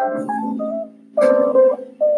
Thank 0.00 0.30
you. 2.00 2.09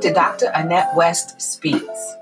To 0.00 0.12
Dr. 0.14 0.46
Annette 0.54 0.96
West 0.96 1.42
Speaks. 1.42 2.16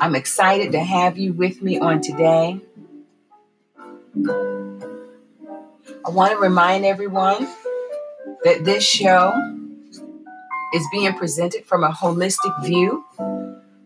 I'm 0.00 0.14
excited 0.14 0.70
to 0.72 0.78
have 0.78 1.18
you 1.18 1.32
with 1.32 1.60
me 1.60 1.80
on 1.80 2.00
today. 2.00 2.60
I 6.06 6.10
want 6.10 6.30
to 6.32 6.38
remind 6.38 6.84
everyone 6.84 7.48
that 8.44 8.64
this 8.64 8.84
show 8.84 9.32
is 10.72 10.86
being 10.92 11.14
presented 11.14 11.66
from 11.66 11.82
a 11.82 11.90
holistic 11.90 12.64
view. 12.64 13.04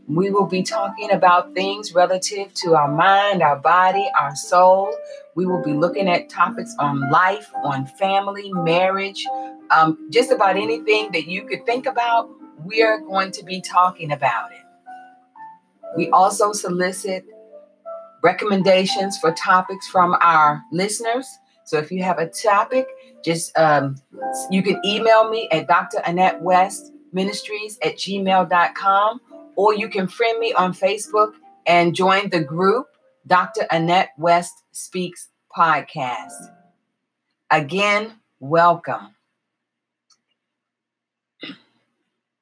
We 0.06 0.30
will 0.30 0.46
be 0.46 0.62
talking 0.65 1.10
about 1.10 1.54
things 1.54 1.95
relative 1.95 2.52
to 2.54 2.74
our 2.74 2.88
mind, 2.88 3.40
our 3.40 3.56
body, 3.56 4.06
our 4.20 4.37
soul. 4.37 4.95
We 5.36 5.45
will 5.45 5.62
be 5.62 5.74
looking 5.74 6.08
at 6.08 6.30
topics 6.30 6.74
on 6.78 7.10
life, 7.10 7.50
on 7.62 7.86
family, 7.86 8.50
marriage, 8.54 9.24
um, 9.70 10.09
just 10.10 10.32
about 10.32 10.56
anything 10.56 11.12
that 11.12 11.28
you 11.28 11.45
could 11.45 11.66
think 11.66 11.84
about. 11.84 12.30
We 12.65 12.82
are 12.82 12.98
going 13.01 13.32
to 13.32 13.45
be 13.45 13.60
talking 13.60 14.12
about 14.12 14.51
it. 14.52 14.62
We 15.95 16.09
also 16.09 16.52
solicit 16.52 17.26
recommendations 18.23 19.18
for 19.18 19.30
topics 19.32 19.87
from 19.88 20.16
our 20.23 20.62
listeners. 20.73 21.29
So 21.64 21.76
if 21.76 21.92
you 21.92 22.02
have 22.02 22.18
a 22.18 22.29
topic, 22.29 22.87
just 23.23 23.57
um, 23.59 23.96
you 24.51 24.62
can 24.62 24.80
email 24.87 25.29
me 25.29 25.48
at 25.52 25.68
Dr. 25.68 25.98
Annette 26.07 26.40
West 26.40 26.92
Ministries 27.12 27.79
at 27.82 27.96
gmail.com 27.96 29.20
or 29.54 29.74
you 29.74 29.88
can 29.88 30.09
friend 30.09 30.38
me 30.38 30.54
on 30.54 30.73
Facebook 30.73 31.32
and 31.66 31.95
join 31.95 32.30
the 32.30 32.40
group 32.40 32.87
Dr. 33.27 33.66
Annette 33.71 34.10
West 34.16 34.63
Speaks 34.73 35.29
Podcast. 35.57 36.32
Again, 37.51 38.13
welcome. 38.38 39.15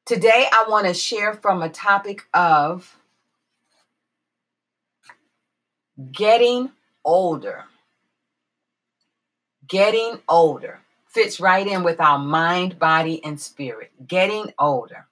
Today, 0.04 0.46
I 0.52 0.66
want 0.68 0.86
to 0.86 0.94
share 0.94 1.34
from 1.34 1.62
a 1.62 1.70
topic 1.70 2.22
of 2.34 2.98
getting 6.12 6.70
older. 7.04 7.64
Getting 9.66 10.20
older 10.28 10.80
fits 11.06 11.40
right 11.40 11.66
in 11.66 11.82
with 11.82 12.00
our 12.00 12.18
mind, 12.18 12.78
body, 12.78 13.24
and 13.24 13.40
spirit. 13.40 13.92
Getting 14.06 14.52
older 14.58 15.06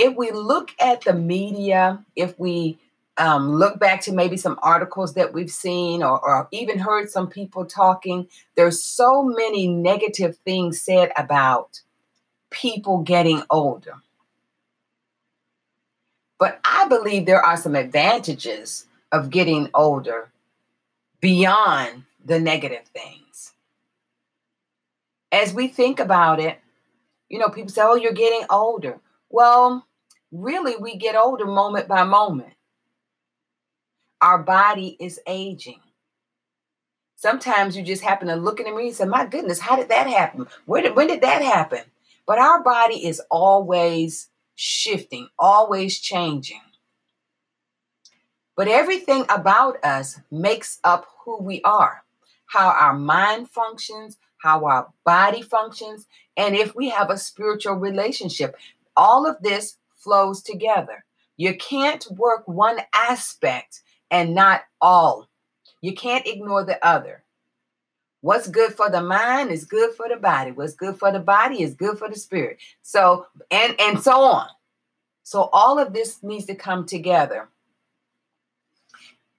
if 0.00 0.16
we 0.16 0.30
look 0.30 0.70
at 0.80 1.02
the 1.02 1.12
media, 1.12 2.02
if 2.16 2.38
we 2.38 2.78
um, 3.20 3.52
look 3.52 3.78
back 3.78 4.00
to 4.02 4.12
maybe 4.12 4.38
some 4.38 4.58
articles 4.62 5.12
that 5.12 5.34
we've 5.34 5.50
seen 5.50 6.02
or, 6.02 6.18
or 6.18 6.48
even 6.52 6.78
heard 6.78 7.10
some 7.10 7.28
people 7.28 7.66
talking, 7.66 8.26
there's 8.56 8.82
so 8.82 9.22
many 9.22 9.68
negative 9.68 10.38
things 10.38 10.80
said 10.80 11.12
about 11.18 11.82
people 12.50 13.02
getting 13.02 13.42
older. 13.50 13.96
But 16.38 16.60
I 16.64 16.88
believe 16.88 17.26
there 17.26 17.44
are 17.44 17.58
some 17.58 17.74
advantages 17.74 18.86
of 19.12 19.28
getting 19.28 19.68
older 19.74 20.32
beyond 21.20 22.04
the 22.24 22.40
negative 22.40 22.86
things. 22.86 23.52
As 25.30 25.52
we 25.52 25.68
think 25.68 26.00
about 26.00 26.40
it, 26.40 26.58
you 27.28 27.38
know, 27.38 27.50
people 27.50 27.70
say, 27.70 27.82
oh, 27.84 27.96
you're 27.96 28.12
getting 28.12 28.46
older. 28.48 28.98
Well, 29.28 29.86
really 30.32 30.76
we 30.76 30.96
get 30.96 31.16
older 31.16 31.44
moment 31.44 31.86
by 31.86 32.04
moment. 32.04 32.54
Our 34.22 34.38
body 34.38 34.96
is 35.00 35.20
aging. 35.26 35.80
Sometimes 37.16 37.76
you 37.76 37.82
just 37.82 38.02
happen 38.02 38.28
to 38.28 38.36
look 38.36 38.60
in 38.60 38.66
the 38.66 38.72
mirror 38.72 38.86
and 38.86 38.94
say, 38.94 39.04
My 39.04 39.26
goodness, 39.26 39.60
how 39.60 39.76
did 39.76 39.88
that 39.88 40.06
happen? 40.06 40.46
Where 40.66 40.82
did, 40.82 40.96
when 40.96 41.06
did 41.06 41.20
that 41.22 41.42
happen? 41.42 41.80
But 42.26 42.38
our 42.38 42.62
body 42.62 43.06
is 43.06 43.20
always 43.30 44.28
shifting, 44.54 45.28
always 45.38 45.98
changing. 45.98 46.60
But 48.56 48.68
everything 48.68 49.24
about 49.28 49.82
us 49.84 50.20
makes 50.30 50.80
up 50.84 51.06
who 51.24 51.42
we 51.42 51.62
are, 51.62 52.04
how 52.46 52.68
our 52.68 52.94
mind 52.94 53.48
functions, 53.50 54.18
how 54.38 54.64
our 54.64 54.88
body 55.04 55.42
functions, 55.42 56.06
and 56.36 56.54
if 56.54 56.74
we 56.74 56.88
have 56.90 57.10
a 57.10 57.18
spiritual 57.18 57.74
relationship. 57.74 58.56
All 58.96 59.26
of 59.26 59.36
this 59.42 59.76
flows 59.96 60.42
together. 60.42 61.04
You 61.36 61.56
can't 61.56 62.06
work 62.10 62.46
one 62.46 62.80
aspect 62.94 63.80
and 64.10 64.34
not 64.34 64.62
all. 64.80 65.28
You 65.80 65.94
can't 65.94 66.26
ignore 66.26 66.64
the 66.64 66.84
other. 66.86 67.24
What's 68.22 68.48
good 68.48 68.74
for 68.74 68.90
the 68.90 69.00
mind 69.00 69.50
is 69.50 69.64
good 69.64 69.94
for 69.94 70.08
the 70.08 70.16
body. 70.16 70.50
What's 70.52 70.74
good 70.74 70.98
for 70.98 71.10
the 71.10 71.20
body 71.20 71.62
is 71.62 71.74
good 71.74 71.98
for 71.98 72.08
the 72.08 72.16
spirit. 72.16 72.58
So 72.82 73.26
and 73.50 73.74
and 73.80 74.00
so 74.00 74.20
on. 74.20 74.48
So 75.22 75.48
all 75.52 75.78
of 75.78 75.92
this 75.92 76.22
needs 76.22 76.44
to 76.46 76.54
come 76.54 76.84
together. 76.84 77.48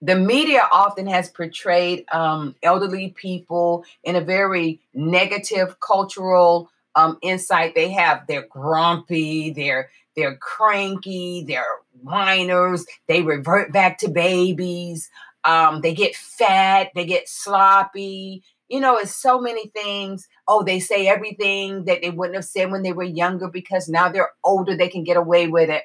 The 0.02 0.16
media 0.16 0.68
often 0.72 1.06
has 1.06 1.30
portrayed 1.30 2.06
um, 2.12 2.56
elderly 2.64 3.10
people 3.10 3.86
in 4.04 4.16
a 4.16 4.22
very 4.22 4.82
negative 4.96 5.80
cultural 5.80 6.72
um, 6.96 7.20
insight. 7.22 7.76
They 7.76 7.92
have 7.92 8.26
they're 8.26 8.48
grumpy, 8.48 9.52
they're 9.52 9.92
they're 10.16 10.38
cranky, 10.38 11.44
they're 11.48 11.81
whiners, 12.04 12.86
they 13.08 13.22
revert 13.22 13.72
back 13.72 13.98
to 14.00 14.10
babies, 14.10 15.10
um, 15.44 15.82
they 15.82 15.94
get 15.94 16.16
fat, 16.16 16.90
they 16.96 17.06
get 17.06 17.28
sloppy. 17.28 18.44
You 18.70 18.80
know, 18.80 18.98
it's 18.98 19.16
so 19.16 19.40
many 19.42 19.68
things. 19.70 20.28
Oh, 20.48 20.64
they 20.64 20.80
say 20.80 21.08
everything 21.08 21.86
that 21.86 22.02
they 22.02 22.10
wouldn't 22.10 22.36
have 22.36 22.46
said 22.46 22.72
when 22.72 22.84
they 22.84 22.94
were 22.94 23.04
younger 23.04 23.50
because 23.50 23.90
now 23.90 24.10
they're 24.10 24.32
older, 24.44 24.76
they 24.78 24.88
can 24.88 25.04
get 25.04 25.18
away 25.18 25.48
with 25.48 25.70
it. 25.70 25.84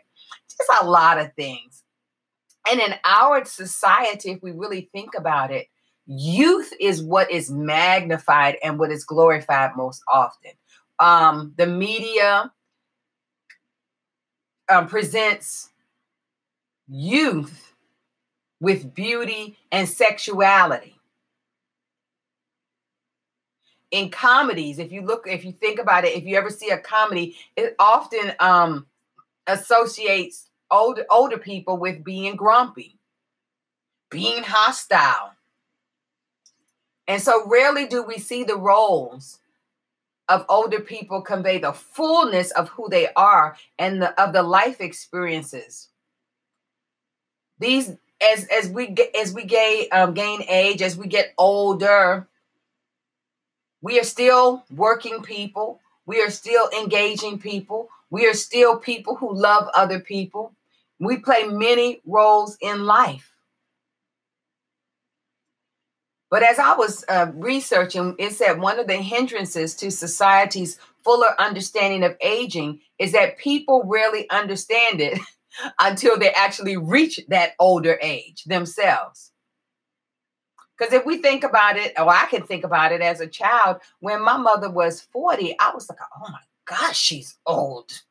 Just 0.49 0.83
a 0.83 0.87
lot 0.87 1.19
of 1.19 1.33
things. 1.35 1.83
And 2.71 2.81
in 2.81 2.95
our 3.05 3.45
society, 3.45 4.33
if 4.33 4.43
we 4.43 4.53
really 4.53 4.89
think 4.93 5.11
about 5.17 5.51
it, 5.51 5.67
youth 6.07 6.73
is 6.81 7.03
what 7.03 7.31
is 7.31 7.51
magnified 7.51 8.57
and 8.63 8.79
what 8.79 8.93
is 8.93 9.05
glorified 9.05 9.73
most 9.77 10.03
often. 10.09 10.53
Um, 10.99 11.55
the 11.57 11.67
media, 11.67 12.53
um, 14.69 14.87
presents 14.89 15.71
youth 16.89 17.75
with 18.61 18.95
beauty 18.95 19.57
and 19.73 19.89
sexuality. 19.89 20.95
In 23.91 24.11
comedies, 24.11 24.79
if 24.79 24.93
you 24.93 25.03
look, 25.03 25.27
if 25.27 25.45
you 25.45 25.53
think 25.53 25.79
about 25.79 26.05
it, 26.05 26.15
if 26.15 26.25
you 26.25 26.37
ever 26.37 26.51
see 26.51 26.71
a 26.71 26.79
comedy, 26.79 27.37
it 27.57 27.77
often 27.79 28.33
um, 28.41 28.87
associates 29.47 30.49
older 30.71 31.05
older 31.09 31.39
people 31.39 31.77
with 31.77 32.03
being 32.03 32.35
grumpy, 32.37 32.99
being 34.11 34.43
hostile. 34.43 35.33
And 37.09 37.23
so 37.23 37.47
rarely 37.47 37.87
do 37.87 38.03
we 38.03 38.19
see 38.19 38.43
the 38.43 38.57
roles 38.57 39.39
of 40.29 40.45
older 40.49 40.81
people 40.81 41.23
convey 41.23 41.59
the 41.59 41.73
fullness 41.73 42.51
of 42.53 42.69
who 42.71 42.89
they 42.89 43.09
are 43.15 43.57
and 43.79 44.03
the, 44.03 44.21
of 44.21 44.33
the 44.33 44.43
life 44.43 44.81
experiences. 44.81 45.89
These, 47.59 47.97
as 48.21 48.47
as 48.47 48.69
we 48.69 48.89
get 48.89 49.15
as 49.15 49.33
we 49.33 49.45
gain 49.45 49.87
um, 49.93 50.15
gain 50.15 50.43
age, 50.49 50.83
as 50.83 50.97
we 50.97 51.07
get 51.07 51.33
older, 51.39 52.27
we 53.81 53.99
are 53.99 54.05
still 54.05 54.65
working 54.71 55.23
people. 55.23 55.81
We 56.07 56.23
are 56.23 56.31
still 56.31 56.69
engaging 56.79 57.39
people. 57.39 57.89
We 58.11 58.27
are 58.27 58.35
still 58.35 58.79
people 58.79 59.17
who 59.17 59.35
love 59.35 59.69
other 59.75 60.01
people. 60.01 60.53
We 60.99 61.19
play 61.19 61.45
many 61.45 62.01
roles 62.07 62.57
in 62.61 62.85
life. 62.85 63.33
But 66.31 66.43
as 66.43 66.59
I 66.59 66.77
was 66.77 67.05
uh, 67.09 67.31
researching, 67.35 68.17
it 68.19 68.33
said 68.33 68.61
one 68.61 68.79
of 68.79 68.87
the 68.89 68.97
hindrances 68.97 69.75
to 69.77 69.91
society's 69.91 70.79
fuller 71.05 71.41
understanding 71.41 72.03
of 72.03 72.17
aging 72.21 72.81
is 72.99 73.13
that 73.13 73.39
people 73.39 73.85
rarely 73.85 74.29
understand 74.31 75.01
it 75.01 75.19
until 75.81 76.19
they 76.19 76.31
actually 76.31 76.77
reach 76.77 77.21
that 77.29 77.53
older 77.59 77.99
age 78.03 78.45
themselves. 78.45 79.33
Because 80.77 80.93
if 80.93 81.07
we 81.07 81.19
think 81.19 81.43
about 81.43 81.77
it, 81.77 81.95
or 81.99 82.09
I 82.09 82.27
can 82.27 82.43
think 82.43 82.65
about 82.65 82.93
it 82.93 83.01
as 83.01 83.21
a 83.21 83.27
child, 83.27 83.79
when 84.01 84.23
my 84.23 84.37
mother 84.37 84.71
was 84.71 85.01
40, 85.01 85.57
I 85.59 85.73
was 85.75 85.89
like, 85.89 85.99
oh 86.17 86.31
my 86.31 86.41
gosh, 86.67 86.99
she's 86.99 87.39
old. 87.47 88.03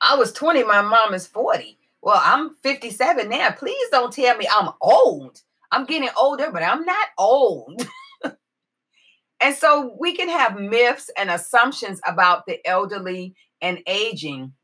I 0.00 0.16
was 0.16 0.32
20, 0.32 0.64
my 0.64 0.82
mom 0.82 1.14
is 1.14 1.26
40. 1.26 1.78
Well, 2.02 2.20
I'm 2.22 2.56
57 2.62 3.28
now. 3.28 3.50
Please 3.50 3.88
don't 3.90 4.12
tell 4.12 4.36
me 4.36 4.46
I'm 4.50 4.70
old. 4.80 5.42
I'm 5.70 5.84
getting 5.84 6.08
older, 6.16 6.50
but 6.50 6.62
I'm 6.62 6.84
not 6.84 7.08
old. 7.18 7.86
and 9.40 9.54
so 9.54 9.94
we 10.00 10.16
can 10.16 10.28
have 10.28 10.58
myths 10.58 11.10
and 11.16 11.30
assumptions 11.30 12.00
about 12.06 12.46
the 12.46 12.66
elderly 12.66 13.34
and 13.60 13.80
aging, 13.86 14.54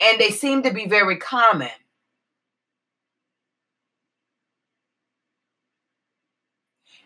and 0.00 0.20
they 0.20 0.30
seem 0.30 0.62
to 0.62 0.72
be 0.72 0.86
very 0.86 1.16
common. 1.16 1.70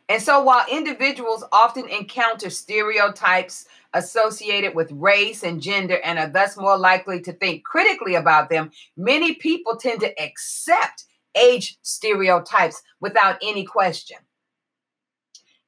And 0.08 0.20
so, 0.20 0.42
while 0.42 0.66
individuals 0.70 1.44
often 1.50 1.88
encounter 1.88 2.50
stereotypes 2.50 3.66
associated 3.94 4.74
with 4.74 4.92
race 4.92 5.42
and 5.42 5.62
gender 5.62 5.98
and 6.04 6.18
are 6.18 6.28
thus 6.28 6.56
more 6.56 6.76
likely 6.76 7.20
to 7.22 7.32
think 7.32 7.64
critically 7.64 8.14
about 8.14 8.50
them, 8.50 8.70
many 8.96 9.34
people 9.34 9.76
tend 9.76 10.00
to 10.00 10.22
accept 10.22 11.04
age 11.34 11.78
stereotypes 11.82 12.82
without 13.00 13.38
any 13.42 13.64
question. 13.64 14.18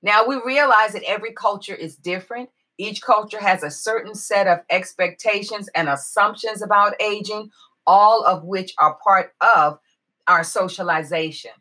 Now, 0.03 0.27
we 0.27 0.41
realize 0.45 0.93
that 0.93 1.03
every 1.05 1.33
culture 1.33 1.75
is 1.75 1.97
different. 1.97 2.51
Each 2.79 3.01
culture 3.01 3.41
has 3.41 3.63
a 3.63 3.71
certain 3.71 4.15
set 4.15 4.47
of 4.47 4.61
expectations 4.71 5.69
and 5.75 5.89
assumptions 5.89 6.63
about 6.63 7.01
aging, 7.01 7.51
all 7.87 8.25
of 8.25 8.45
which 8.45 8.75
are 8.79 8.99
part 9.03 9.35
of 9.41 9.79
our 10.27 10.45
socialization. 10.45 11.53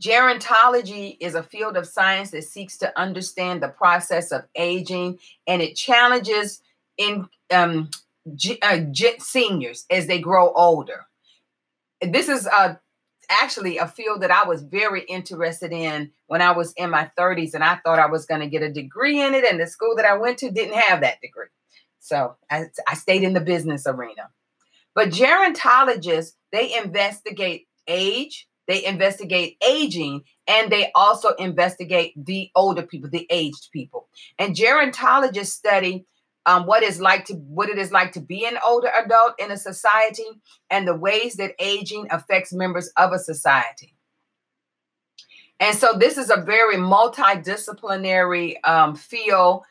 Gerontology 0.00 1.16
is 1.20 1.34
a 1.34 1.42
field 1.42 1.76
of 1.76 1.86
science 1.86 2.30
that 2.32 2.42
seeks 2.44 2.76
to 2.78 2.98
understand 2.98 3.62
the 3.62 3.68
process 3.68 4.32
of 4.32 4.44
aging 4.56 5.18
and 5.46 5.62
it 5.62 5.76
challenges 5.76 6.62
in 6.96 7.28
um, 7.52 7.90
g- 8.34 8.58
uh, 8.60 8.78
g- 8.78 9.18
seniors 9.18 9.86
as 9.90 10.06
they 10.06 10.18
grow 10.18 10.52
older. 10.52 11.06
This 12.00 12.28
is 12.28 12.46
uh, 12.48 12.74
actually 13.30 13.78
a 13.78 13.86
field 13.86 14.22
that 14.22 14.30
I 14.30 14.44
was 14.46 14.62
very 14.62 15.02
interested 15.02 15.72
in 15.72 16.10
when 16.26 16.42
I 16.42 16.52
was 16.52 16.72
in 16.76 16.90
my 16.90 17.10
30s, 17.18 17.54
and 17.54 17.64
I 17.64 17.76
thought 17.76 17.98
I 17.98 18.06
was 18.06 18.26
going 18.26 18.40
to 18.40 18.48
get 18.48 18.62
a 18.62 18.72
degree 18.72 19.20
in 19.20 19.34
it. 19.34 19.44
And 19.44 19.60
the 19.60 19.66
school 19.66 19.94
that 19.96 20.06
I 20.06 20.16
went 20.16 20.38
to 20.38 20.50
didn't 20.50 20.78
have 20.78 21.00
that 21.00 21.20
degree. 21.20 21.46
So 22.00 22.36
I, 22.50 22.66
I 22.88 22.94
stayed 22.94 23.22
in 23.22 23.32
the 23.32 23.40
business 23.40 23.86
arena. 23.86 24.30
But 24.94 25.08
gerontologists, 25.08 26.32
they 26.52 26.76
investigate 26.76 27.66
age, 27.88 28.46
they 28.66 28.84
investigate 28.84 29.56
aging 29.66 30.22
and 30.46 30.70
they 30.70 30.90
also 30.94 31.30
investigate 31.30 32.12
the 32.16 32.50
older 32.54 32.82
people, 32.82 33.10
the 33.10 33.26
aged 33.30 33.70
people. 33.72 34.08
And 34.38 34.54
gerontologists 34.54 35.46
study 35.46 36.06
um, 36.46 36.66
what 36.66 36.82
is 36.82 37.00
like 37.00 37.24
to 37.26 37.34
what 37.34 37.68
it 37.68 37.78
is 37.78 37.90
like 37.90 38.12
to 38.12 38.20
be 38.20 38.46
an 38.46 38.58
older 38.64 38.88
adult 38.88 39.34
in 39.38 39.50
a 39.50 39.56
society 39.56 40.26
and 40.70 40.86
the 40.86 40.96
ways 40.96 41.34
that 41.36 41.54
aging 41.58 42.06
affects 42.10 42.52
members 42.52 42.90
of 42.96 43.12
a 43.12 43.18
society. 43.18 43.94
And 45.60 45.76
so 45.76 45.94
this 45.96 46.18
is 46.18 46.30
a 46.30 46.42
very 46.42 46.76
multidisciplinary 46.76 48.56
um, 48.64 48.96
field, 48.96 49.62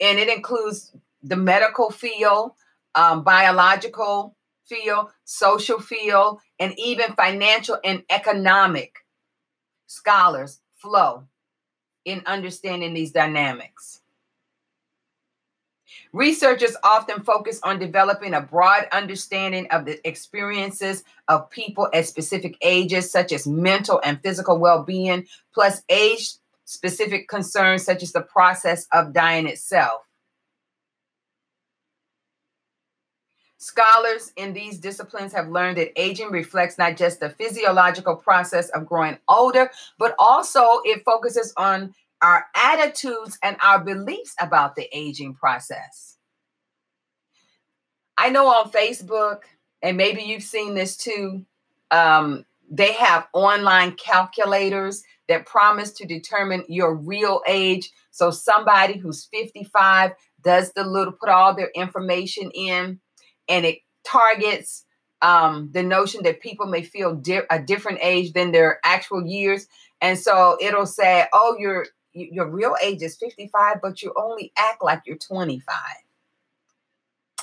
and 0.00 0.18
it 0.18 0.28
includes 0.28 0.94
the 1.22 1.36
medical 1.36 1.90
field, 1.90 2.52
um, 2.94 3.24
biological 3.24 4.36
field, 4.66 5.08
social 5.24 5.80
field, 5.80 6.40
and 6.58 6.78
even 6.78 7.14
financial 7.14 7.78
and 7.82 8.04
economic 8.10 8.96
scholars 9.86 10.60
flow 10.76 11.24
in 12.04 12.22
understanding 12.26 12.94
these 12.94 13.12
dynamics. 13.12 13.99
Researchers 16.12 16.76
often 16.82 17.22
focus 17.22 17.60
on 17.62 17.78
developing 17.78 18.34
a 18.34 18.40
broad 18.40 18.86
understanding 18.90 19.68
of 19.70 19.84
the 19.84 20.06
experiences 20.06 21.04
of 21.28 21.48
people 21.50 21.88
at 21.94 22.06
specific 22.06 22.56
ages, 22.62 23.10
such 23.10 23.32
as 23.32 23.46
mental 23.46 24.00
and 24.02 24.20
physical 24.20 24.58
well 24.58 24.82
being, 24.82 25.26
plus 25.54 25.82
age 25.88 26.32
specific 26.64 27.28
concerns, 27.28 27.84
such 27.84 28.02
as 28.02 28.12
the 28.12 28.22
process 28.22 28.86
of 28.92 29.12
dying 29.12 29.46
itself. 29.46 30.02
Scholars 33.58 34.32
in 34.36 34.52
these 34.52 34.78
disciplines 34.78 35.32
have 35.32 35.48
learned 35.48 35.76
that 35.76 35.92
aging 36.00 36.30
reflects 36.30 36.78
not 36.78 36.96
just 36.96 37.20
the 37.20 37.30
physiological 37.30 38.16
process 38.16 38.68
of 38.70 38.86
growing 38.86 39.18
older, 39.28 39.70
but 39.98 40.14
also 40.18 40.80
it 40.84 41.04
focuses 41.04 41.52
on 41.56 41.94
our 42.22 42.46
attitudes 42.54 43.38
and 43.42 43.56
our 43.62 43.82
beliefs 43.82 44.34
about 44.40 44.76
the 44.76 44.88
aging 44.92 45.34
process. 45.34 46.16
I 48.18 48.28
know 48.30 48.48
on 48.48 48.70
Facebook, 48.70 49.42
and 49.82 49.96
maybe 49.96 50.22
you've 50.22 50.42
seen 50.42 50.74
this 50.74 50.96
too, 50.96 51.46
um, 51.90 52.44
they 52.70 52.92
have 52.92 53.26
online 53.32 53.92
calculators 53.92 55.02
that 55.28 55.46
promise 55.46 55.90
to 55.92 56.06
determine 56.06 56.64
your 56.68 56.94
real 56.94 57.40
age. 57.48 57.90
So 58.10 58.30
somebody 58.30 58.98
who's 58.98 59.26
55 59.32 60.12
does 60.42 60.72
the 60.72 60.84
little, 60.84 61.14
put 61.14 61.30
all 61.30 61.54
their 61.54 61.70
information 61.74 62.50
in 62.54 63.00
and 63.48 63.64
it 63.64 63.78
targets 64.04 64.84
um, 65.22 65.70
the 65.72 65.82
notion 65.82 66.22
that 66.22 66.40
people 66.40 66.66
may 66.66 66.82
feel 66.82 67.14
di- 67.14 67.42
a 67.50 67.58
different 67.60 67.98
age 68.02 68.32
than 68.32 68.52
their 68.52 68.80
actual 68.84 69.26
years, 69.26 69.66
and 70.00 70.18
so 70.18 70.56
it'll 70.60 70.86
say, 70.86 71.26
"Oh, 71.32 71.56
your 72.12 72.46
real 72.46 72.76
age 72.82 73.02
is 73.02 73.16
55, 73.16 73.76
but 73.82 74.02
you 74.02 74.12
only 74.16 74.52
act 74.56 74.82
like 74.82 75.02
you're 75.06 75.16
25." 75.16 75.76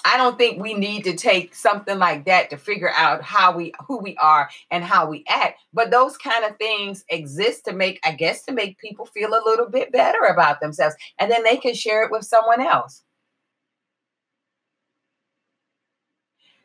I 0.06 0.16
don't 0.16 0.38
think 0.38 0.62
we 0.62 0.74
need 0.74 1.04
to 1.04 1.18
take 1.18 1.54
something 1.54 2.00
like 2.00 2.24
that 2.26 2.50
to 2.52 2.58
figure 2.58 2.92
out 2.96 3.22
how 3.22 3.56
we 3.56 3.74
who 3.86 3.98
we 3.98 4.16
are 4.18 4.50
and 4.72 4.84
how 4.84 5.10
we 5.10 5.26
act. 5.28 5.60
But 5.74 5.92
those 5.92 6.18
kind 6.18 6.46
of 6.46 6.56
things 6.58 7.04
exist 7.10 7.66
to 7.66 7.74
make, 7.74 8.00
I 8.06 8.12
guess, 8.14 8.44
to 8.44 8.54
make 8.54 8.78
people 8.78 9.06
feel 9.06 9.34
a 9.34 9.44
little 9.46 9.68
bit 9.68 9.92
better 9.92 10.24
about 10.24 10.62
themselves, 10.62 10.96
and 11.20 11.30
then 11.30 11.44
they 11.44 11.58
can 11.58 11.74
share 11.74 12.04
it 12.04 12.12
with 12.12 12.24
someone 12.24 12.62
else. 12.62 13.04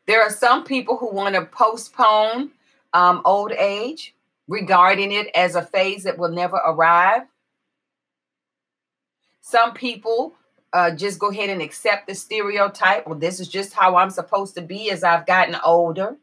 There 0.06 0.22
are 0.22 0.30
some 0.30 0.64
people 0.64 0.96
who 0.96 1.10
want 1.10 1.34
to 1.34 1.44
postpone 1.44 2.52
um, 2.92 3.22
old 3.24 3.52
age, 3.52 4.14
regarding 4.48 5.12
it 5.12 5.28
as 5.34 5.54
a 5.54 5.62
phase 5.62 6.04
that 6.04 6.18
will 6.18 6.30
never 6.30 6.56
arrive. 6.56 7.22
Some 9.42 9.74
people 9.74 10.34
uh, 10.72 10.92
just 10.92 11.18
go 11.18 11.30
ahead 11.30 11.50
and 11.50 11.60
accept 11.60 12.06
the 12.06 12.14
stereotype. 12.14 13.06
Well, 13.06 13.18
this 13.18 13.40
is 13.40 13.48
just 13.48 13.74
how 13.74 13.96
I'm 13.96 14.10
supposed 14.10 14.54
to 14.54 14.62
be 14.62 14.90
as 14.90 15.04
I've 15.04 15.26
gotten 15.26 15.56
older. 15.62 16.16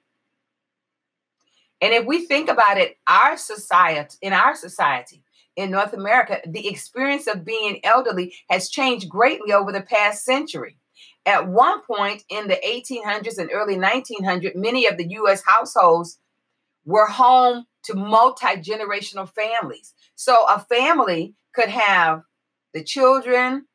And 1.81 1.93
if 1.93 2.05
we 2.05 2.25
think 2.25 2.49
about 2.49 2.77
it, 2.77 2.97
our 3.07 3.37
society, 3.37 4.17
in 4.21 4.33
our 4.33 4.55
society, 4.55 5.21
in 5.55 5.69
North 5.71 5.93
America, 5.93 6.39
the 6.47 6.67
experience 6.67 7.27
of 7.27 7.45
being 7.45 7.79
elderly 7.83 8.33
has 8.49 8.69
changed 8.69 9.09
greatly 9.09 9.51
over 9.51 9.71
the 9.71 9.81
past 9.81 10.23
century. 10.23 10.77
At 11.25 11.47
one 11.47 11.81
point 11.81 12.23
in 12.29 12.47
the 12.47 12.59
1800s 12.65 13.37
and 13.37 13.49
early 13.53 13.75
1900s, 13.75 14.55
many 14.55 14.87
of 14.87 14.97
the 14.97 15.09
U.S. 15.11 15.43
households 15.45 16.19
were 16.85 17.07
home 17.07 17.65
to 17.83 17.93
multi 17.93 18.55
generational 18.57 19.29
families. 19.29 19.93
So 20.15 20.45
a 20.47 20.59
family 20.59 21.35
could 21.53 21.69
have 21.69 22.23
the 22.73 22.83
children, 22.83 23.65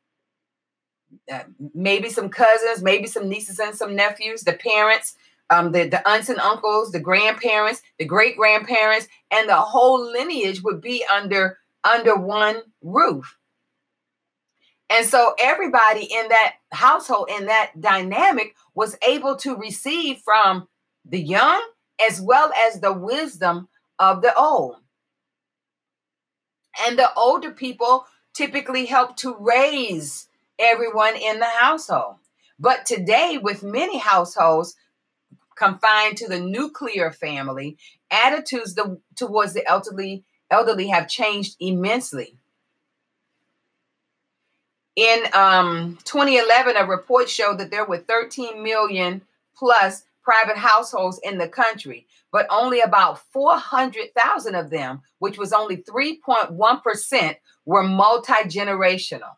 uh, 1.31 1.43
maybe 1.73 2.09
some 2.09 2.29
cousins, 2.29 2.83
maybe 2.83 3.07
some 3.07 3.29
nieces 3.29 3.59
and 3.59 3.75
some 3.75 3.95
nephews, 3.95 4.41
the 4.41 4.53
parents, 4.53 5.15
um, 5.49 5.71
the, 5.71 5.87
the 5.87 6.07
aunts 6.07 6.29
and 6.29 6.39
uncles, 6.39 6.91
the 6.91 6.99
grandparents, 6.99 7.81
the 7.99 8.05
great 8.05 8.35
grandparents, 8.35 9.07
and 9.31 9.47
the 9.47 9.55
whole 9.55 10.11
lineage 10.11 10.61
would 10.63 10.81
be 10.81 11.05
under 11.13 11.57
under 11.83 12.15
one 12.15 12.61
roof. 12.81 13.37
And 14.89 15.05
so 15.05 15.33
everybody 15.39 16.03
in 16.03 16.27
that 16.29 16.55
household, 16.71 17.29
in 17.29 17.45
that 17.45 17.71
dynamic, 17.79 18.55
was 18.73 18.97
able 19.07 19.35
to 19.37 19.55
receive 19.55 20.19
from 20.23 20.67
the 21.05 21.19
young 21.19 21.61
as 22.05 22.21
well 22.21 22.51
as 22.53 22.79
the 22.79 22.93
wisdom 22.93 23.67
of 23.99 24.21
the 24.21 24.35
old. 24.35 24.77
And 26.85 26.99
the 26.99 27.13
older 27.15 27.51
people 27.51 28.05
typically 28.35 28.85
help 28.85 29.15
to 29.17 29.35
raise 29.39 30.27
everyone 30.59 31.15
in 31.15 31.39
the 31.39 31.45
household. 31.45 32.15
But 32.59 32.85
today, 32.85 33.39
with 33.41 33.63
many 33.63 33.97
households 33.97 34.75
confined 35.55 36.17
to 36.17 36.27
the 36.27 36.39
nuclear 36.39 37.11
family, 37.11 37.77
attitudes 38.11 38.75
the, 38.75 38.99
towards 39.15 39.53
the 39.53 39.67
elderly 39.67 40.23
elderly 40.51 40.87
have 40.87 41.07
changed 41.07 41.55
immensely. 41.59 42.37
In 44.95 45.23
um, 45.33 45.97
2011, 46.05 46.77
a 46.77 46.85
report 46.85 47.29
showed 47.29 47.57
that 47.57 47.71
there 47.71 47.85
were 47.85 47.97
13 47.97 48.63
million 48.63 49.21
plus 49.57 50.03
private 50.25 50.57
households 50.57 51.19
in 51.23 51.37
the 51.37 51.47
country, 51.47 52.07
but 52.31 52.47
only 52.49 52.81
about 52.81 53.19
400,000 53.31 54.55
of 54.55 54.69
them, 54.69 55.01
which 55.19 55.37
was 55.37 55.53
only 55.53 55.77
3.1%, 55.77 57.35
were 57.65 57.83
multi 57.83 58.33
generational. 58.45 59.35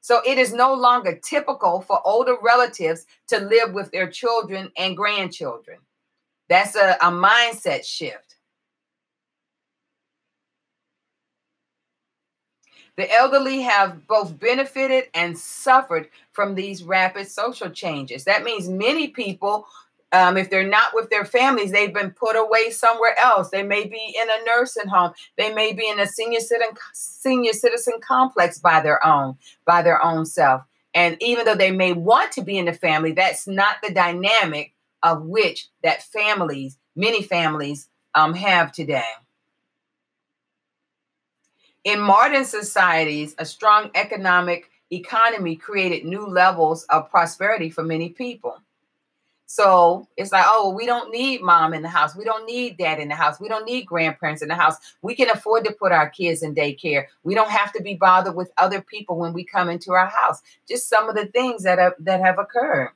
So 0.00 0.22
it 0.24 0.38
is 0.38 0.54
no 0.54 0.72
longer 0.72 1.18
typical 1.22 1.82
for 1.82 2.00
older 2.06 2.36
relatives 2.42 3.04
to 3.28 3.40
live 3.40 3.74
with 3.74 3.90
their 3.90 4.08
children 4.08 4.70
and 4.76 4.96
grandchildren. 4.96 5.80
That's 6.48 6.76
a, 6.76 6.96
a 7.02 7.10
mindset 7.10 7.84
shift. 7.84 8.27
The 12.98 13.08
elderly 13.14 13.60
have 13.62 14.08
both 14.08 14.40
benefited 14.40 15.04
and 15.14 15.38
suffered 15.38 16.08
from 16.32 16.56
these 16.56 16.82
rapid 16.82 17.28
social 17.28 17.70
changes. 17.70 18.24
That 18.24 18.42
means 18.42 18.68
many 18.68 19.06
people, 19.06 19.68
um, 20.10 20.36
if 20.36 20.50
they're 20.50 20.66
not 20.66 20.94
with 20.94 21.08
their 21.08 21.24
families, 21.24 21.70
they've 21.70 21.94
been 21.94 22.10
put 22.10 22.34
away 22.34 22.70
somewhere 22.70 23.14
else. 23.16 23.50
They 23.50 23.62
may 23.62 23.86
be 23.86 24.16
in 24.20 24.28
a 24.28 24.44
nursing 24.46 24.88
home. 24.88 25.12
They 25.36 25.54
may 25.54 25.72
be 25.72 25.88
in 25.88 26.00
a 26.00 26.08
senior 26.08 26.40
citizen 26.40 26.74
senior 26.92 27.52
citizen 27.52 28.00
complex 28.00 28.58
by 28.58 28.80
their 28.80 29.06
own, 29.06 29.36
by 29.64 29.82
their 29.82 30.04
own 30.04 30.26
self. 30.26 30.62
And 30.92 31.16
even 31.20 31.44
though 31.44 31.54
they 31.54 31.70
may 31.70 31.92
want 31.92 32.32
to 32.32 32.42
be 32.42 32.58
in 32.58 32.64
the 32.64 32.72
family, 32.72 33.12
that's 33.12 33.46
not 33.46 33.76
the 33.80 33.94
dynamic 33.94 34.74
of 35.04 35.22
which 35.22 35.68
that 35.84 36.02
families, 36.02 36.76
many 36.96 37.22
families, 37.22 37.88
um, 38.16 38.34
have 38.34 38.72
today. 38.72 39.04
In 41.84 42.00
modern 42.00 42.44
societies, 42.44 43.34
a 43.38 43.44
strong 43.44 43.90
economic 43.94 44.70
economy 44.90 45.56
created 45.56 46.04
new 46.04 46.26
levels 46.26 46.84
of 46.84 47.10
prosperity 47.10 47.70
for 47.70 47.82
many 47.82 48.10
people. 48.10 48.58
So 49.50 50.06
it's 50.18 50.30
like, 50.30 50.44
oh, 50.46 50.74
we 50.74 50.84
don't 50.84 51.10
need 51.10 51.40
mom 51.40 51.72
in 51.72 51.80
the 51.80 51.88
house. 51.88 52.14
We 52.14 52.24
don't 52.24 52.44
need 52.44 52.76
dad 52.76 52.98
in 52.98 53.08
the 53.08 53.14
house. 53.14 53.40
We 53.40 53.48
don't 53.48 53.64
need 53.64 53.86
grandparents 53.86 54.42
in 54.42 54.48
the 54.48 54.54
house. 54.54 54.76
We 55.00 55.14
can 55.14 55.30
afford 55.30 55.64
to 55.64 55.72
put 55.72 55.90
our 55.90 56.10
kids 56.10 56.42
in 56.42 56.54
daycare. 56.54 57.06
We 57.22 57.34
don't 57.34 57.50
have 57.50 57.72
to 57.72 57.82
be 57.82 57.94
bothered 57.94 58.34
with 58.34 58.52
other 58.58 58.82
people 58.82 59.16
when 59.16 59.32
we 59.32 59.44
come 59.44 59.70
into 59.70 59.92
our 59.92 60.06
house. 60.06 60.42
Just 60.68 60.90
some 60.90 61.08
of 61.08 61.14
the 61.14 61.26
things 61.26 61.62
that 61.62 61.78
have, 61.78 61.94
that 62.00 62.20
have 62.20 62.38
occurred. 62.38 62.90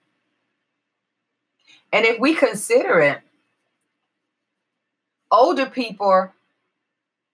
And 1.90 2.04
if 2.04 2.20
we 2.20 2.34
consider 2.34 3.00
it, 3.00 3.20
older 5.30 5.66
people 5.66 6.30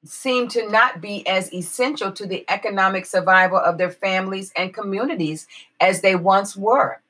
seem 0.09 0.49
to 0.49 0.69
not 0.71 1.01
be 1.01 1.27
as 1.27 1.53
essential 1.53 2.11
to 2.13 2.27
the 2.27 2.45
economic 2.49 3.05
survival 3.05 3.59
of 3.59 3.77
their 3.77 3.91
families 3.91 4.53
and 4.57 4.73
communities 4.73 5.47
as 5.81 6.01
they 6.01 6.15
once 6.15 6.57
were. 6.57 7.01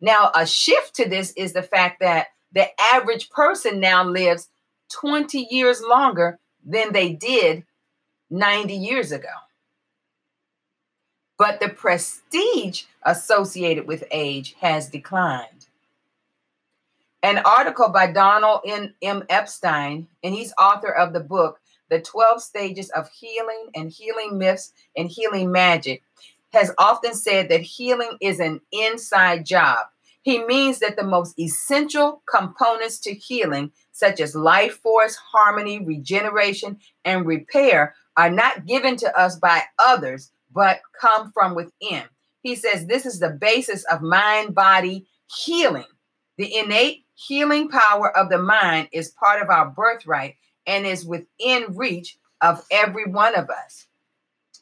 Now, 0.00 0.30
a 0.34 0.46
shift 0.46 0.94
to 0.96 1.08
this 1.08 1.32
is 1.32 1.54
the 1.54 1.62
fact 1.62 2.00
that 2.00 2.28
the 2.52 2.68
average 2.78 3.30
person 3.30 3.80
now 3.80 4.04
lives 4.04 4.48
20 4.90 5.48
years 5.50 5.80
longer 5.82 6.38
than 6.64 6.92
they 6.92 7.12
did 7.12 7.64
90 8.30 8.74
years 8.74 9.12
ago. 9.12 9.28
But 11.38 11.60
the 11.60 11.70
prestige 11.70 12.84
associated 13.02 13.86
with 13.86 14.04
age 14.10 14.56
has 14.60 14.88
declined. 14.88 15.66
An 17.22 17.38
article 17.38 17.88
by 17.88 18.12
Donald. 18.12 18.60
M. 18.66 19.24
Epstein, 19.30 20.08
and 20.22 20.34
he's 20.34 20.52
author 20.58 20.90
of 20.90 21.12
the 21.12 21.20
book 21.20 21.60
the 21.92 22.00
12 22.00 22.42
stages 22.42 22.88
of 22.90 23.10
healing 23.10 23.68
and 23.74 23.90
healing 23.90 24.38
myths 24.38 24.72
and 24.96 25.10
healing 25.10 25.52
magic, 25.52 26.02
has 26.54 26.72
often 26.78 27.14
said 27.14 27.50
that 27.50 27.60
healing 27.60 28.16
is 28.20 28.40
an 28.40 28.60
inside 28.72 29.44
job. 29.44 29.78
He 30.22 30.42
means 30.44 30.78
that 30.78 30.96
the 30.96 31.04
most 31.04 31.38
essential 31.38 32.22
components 32.26 32.98
to 33.00 33.12
healing, 33.12 33.72
such 33.92 34.20
as 34.20 34.34
life 34.34 34.78
force, 34.78 35.16
harmony, 35.16 35.84
regeneration, 35.84 36.78
and 37.04 37.26
repair, 37.26 37.94
are 38.16 38.30
not 38.30 38.64
given 38.64 38.96
to 38.96 39.18
us 39.18 39.36
by 39.38 39.62
others, 39.78 40.30
but 40.50 40.80
come 40.98 41.30
from 41.32 41.54
within. 41.54 42.04
He 42.40 42.54
says 42.54 42.86
this 42.86 43.04
is 43.04 43.18
the 43.18 43.30
basis 43.30 43.84
of 43.84 44.00
mind 44.00 44.54
body 44.54 45.06
healing. 45.44 45.84
The 46.38 46.56
innate 46.56 47.04
healing 47.14 47.68
power 47.68 48.16
of 48.16 48.30
the 48.30 48.38
mind 48.38 48.88
is 48.92 49.10
part 49.10 49.42
of 49.42 49.50
our 49.50 49.68
birthright 49.68 50.36
and 50.66 50.86
is 50.86 51.04
within 51.04 51.76
reach 51.76 52.18
of 52.40 52.64
every 52.70 53.06
one 53.06 53.34
of 53.34 53.50
us. 53.50 53.86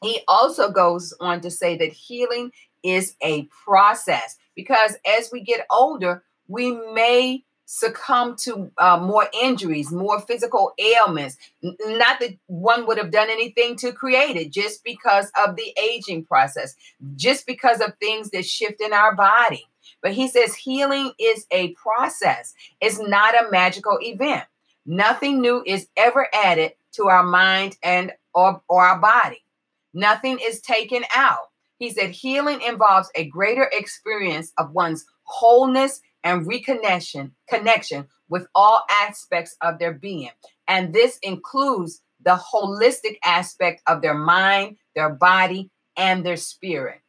He 0.03 0.23
also 0.29 0.71
goes 0.71 1.15
on 1.21 1.41
to 1.43 1.51
say 1.51 1.77
that 1.79 1.93
healing 1.93 2.53
is 2.83 3.17
a 3.23 3.49
process 3.65 4.37
because 4.55 4.97
as 5.07 5.31
we 5.33 5.43
get 5.43 5.67
older, 5.71 6.25
we 6.49 6.73
may 6.95 7.45
succumb 7.67 8.35
to 8.35 8.71
uh, 8.79 8.99
more 8.99 9.29
injuries, 9.43 9.93
more 9.93 10.21
physical 10.21 10.73
ailments. 10.79 11.37
N- 11.63 11.77
not 11.87 12.19
that 12.19 12.37
one 12.47 12.87
would 12.87 12.99
have 12.99 13.13
done 13.13 13.31
anything 13.31 13.77
to 13.77 13.93
create 13.93 14.37
it, 14.37 14.51
just 14.51 14.83
because 14.83 15.31
of 15.47 15.55
the 15.55 15.73
aging 15.81 16.25
process, 16.25 16.75
just 17.15 17.47
because 17.47 17.81
of 17.81 17.93
things 18.01 18.31
that 18.31 18.45
shift 18.45 18.81
in 18.81 18.93
our 18.93 19.15
body. 19.15 19.65
But 20.03 20.13
he 20.13 20.27
says 20.27 20.55
healing 20.57 21.13
is 21.21 21.47
a 21.53 21.69
process, 21.75 22.55
it's 22.81 22.99
not 22.99 23.35
a 23.37 23.51
magical 23.53 23.99
event. 24.01 24.45
Nothing 24.87 25.41
new 25.41 25.63
is 25.67 25.89
ever 25.97 26.29
added 26.33 26.73
to 26.93 27.09
our 27.09 27.23
mind 27.23 27.77
and 27.83 28.13
or, 28.35 28.63
or 28.69 28.85
our 28.85 28.99
body. 28.99 29.45
Nothing 29.93 30.39
is 30.43 30.61
taken 30.61 31.05
out. 31.15 31.49
He 31.79 31.91
said 31.91 32.11
healing 32.11 32.61
involves 32.61 33.11
a 33.15 33.29
greater 33.29 33.69
experience 33.73 34.53
of 34.59 34.73
one's 34.73 35.05
wholeness 35.23 36.01
and 36.23 36.47
reconnection 36.47 37.33
connection 37.49 38.07
with 38.29 38.47
all 38.55 38.85
aspects 38.91 39.57
of 39.63 39.79
their 39.79 39.95
being. 39.95 40.31
And 40.69 40.93
this 40.93 41.19
includes 41.23 42.03
the 42.23 42.41
holistic 42.53 43.17
aspect 43.25 43.83
of 43.87 44.03
their 44.03 44.15
mind, 44.15 44.77
their 44.95 45.11
body, 45.11 45.71
and 45.97 46.25
their 46.25 46.37
spirit. 46.37 47.01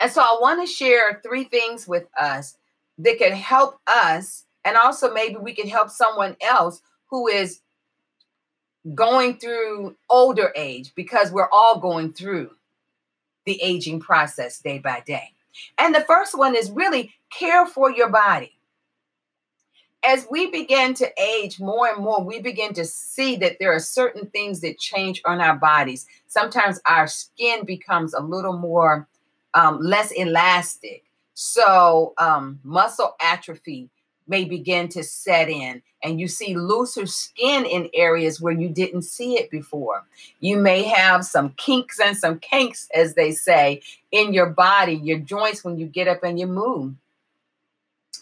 And 0.00 0.10
so 0.10 0.20
I 0.20 0.38
want 0.40 0.60
to 0.60 0.72
share 0.72 1.20
three 1.24 1.44
things 1.44 1.86
with 1.86 2.08
us 2.18 2.56
that 2.98 3.18
can 3.18 3.32
help 3.32 3.78
us 3.86 4.44
and 4.64 4.76
also 4.76 5.12
maybe 5.12 5.36
we 5.36 5.54
can 5.54 5.68
help 5.68 5.90
someone 5.90 6.36
else 6.40 6.82
who 7.06 7.28
is 7.28 7.60
going 8.94 9.38
through 9.38 9.96
older 10.10 10.52
age 10.56 10.92
because 10.94 11.30
we're 11.30 11.50
all 11.50 11.78
going 11.78 12.12
through 12.12 12.50
the 13.44 13.60
aging 13.62 14.00
process 14.00 14.60
day 14.60 14.78
by 14.78 15.02
day. 15.06 15.32
And 15.78 15.94
the 15.94 16.00
first 16.02 16.36
one 16.36 16.56
is 16.56 16.70
really 16.70 17.12
care 17.30 17.66
for 17.66 17.90
your 17.90 18.08
body. 18.08 18.52
As 20.04 20.26
we 20.30 20.50
begin 20.50 20.94
to 20.94 21.08
age 21.20 21.60
more 21.60 21.86
and 21.86 22.02
more, 22.02 22.24
we 22.24 22.40
begin 22.40 22.72
to 22.74 22.84
see 22.84 23.36
that 23.36 23.58
there 23.60 23.72
are 23.72 23.78
certain 23.78 24.26
things 24.30 24.60
that 24.60 24.78
change 24.78 25.22
on 25.24 25.40
our 25.40 25.56
bodies. 25.56 26.06
Sometimes 26.26 26.80
our 26.86 27.06
skin 27.06 27.64
becomes 27.64 28.12
a 28.12 28.20
little 28.20 28.58
more 28.58 29.06
um, 29.54 29.78
less 29.80 30.10
elastic. 30.10 31.04
So, 31.34 32.14
um, 32.18 32.58
muscle 32.64 33.14
atrophy 33.20 33.90
may 34.26 34.44
begin 34.44 34.88
to 34.88 35.02
set 35.02 35.48
in 35.48 35.82
and 36.02 36.20
you 36.20 36.28
see 36.28 36.56
looser 36.56 37.06
skin 37.06 37.64
in 37.64 37.88
areas 37.94 38.40
where 38.40 38.52
you 38.52 38.68
didn't 38.68 39.02
see 39.02 39.34
it 39.34 39.50
before. 39.50 40.04
You 40.40 40.56
may 40.58 40.82
have 40.82 41.24
some 41.24 41.50
kinks 41.50 42.00
and 42.00 42.16
some 42.16 42.38
kinks, 42.40 42.88
as 42.94 43.14
they 43.14 43.32
say, 43.32 43.82
in 44.10 44.32
your 44.32 44.50
body, 44.50 44.94
your 44.94 45.18
joints 45.18 45.64
when 45.64 45.78
you 45.78 45.86
get 45.86 46.08
up 46.08 46.22
and 46.22 46.38
you 46.38 46.46
move. 46.46 46.94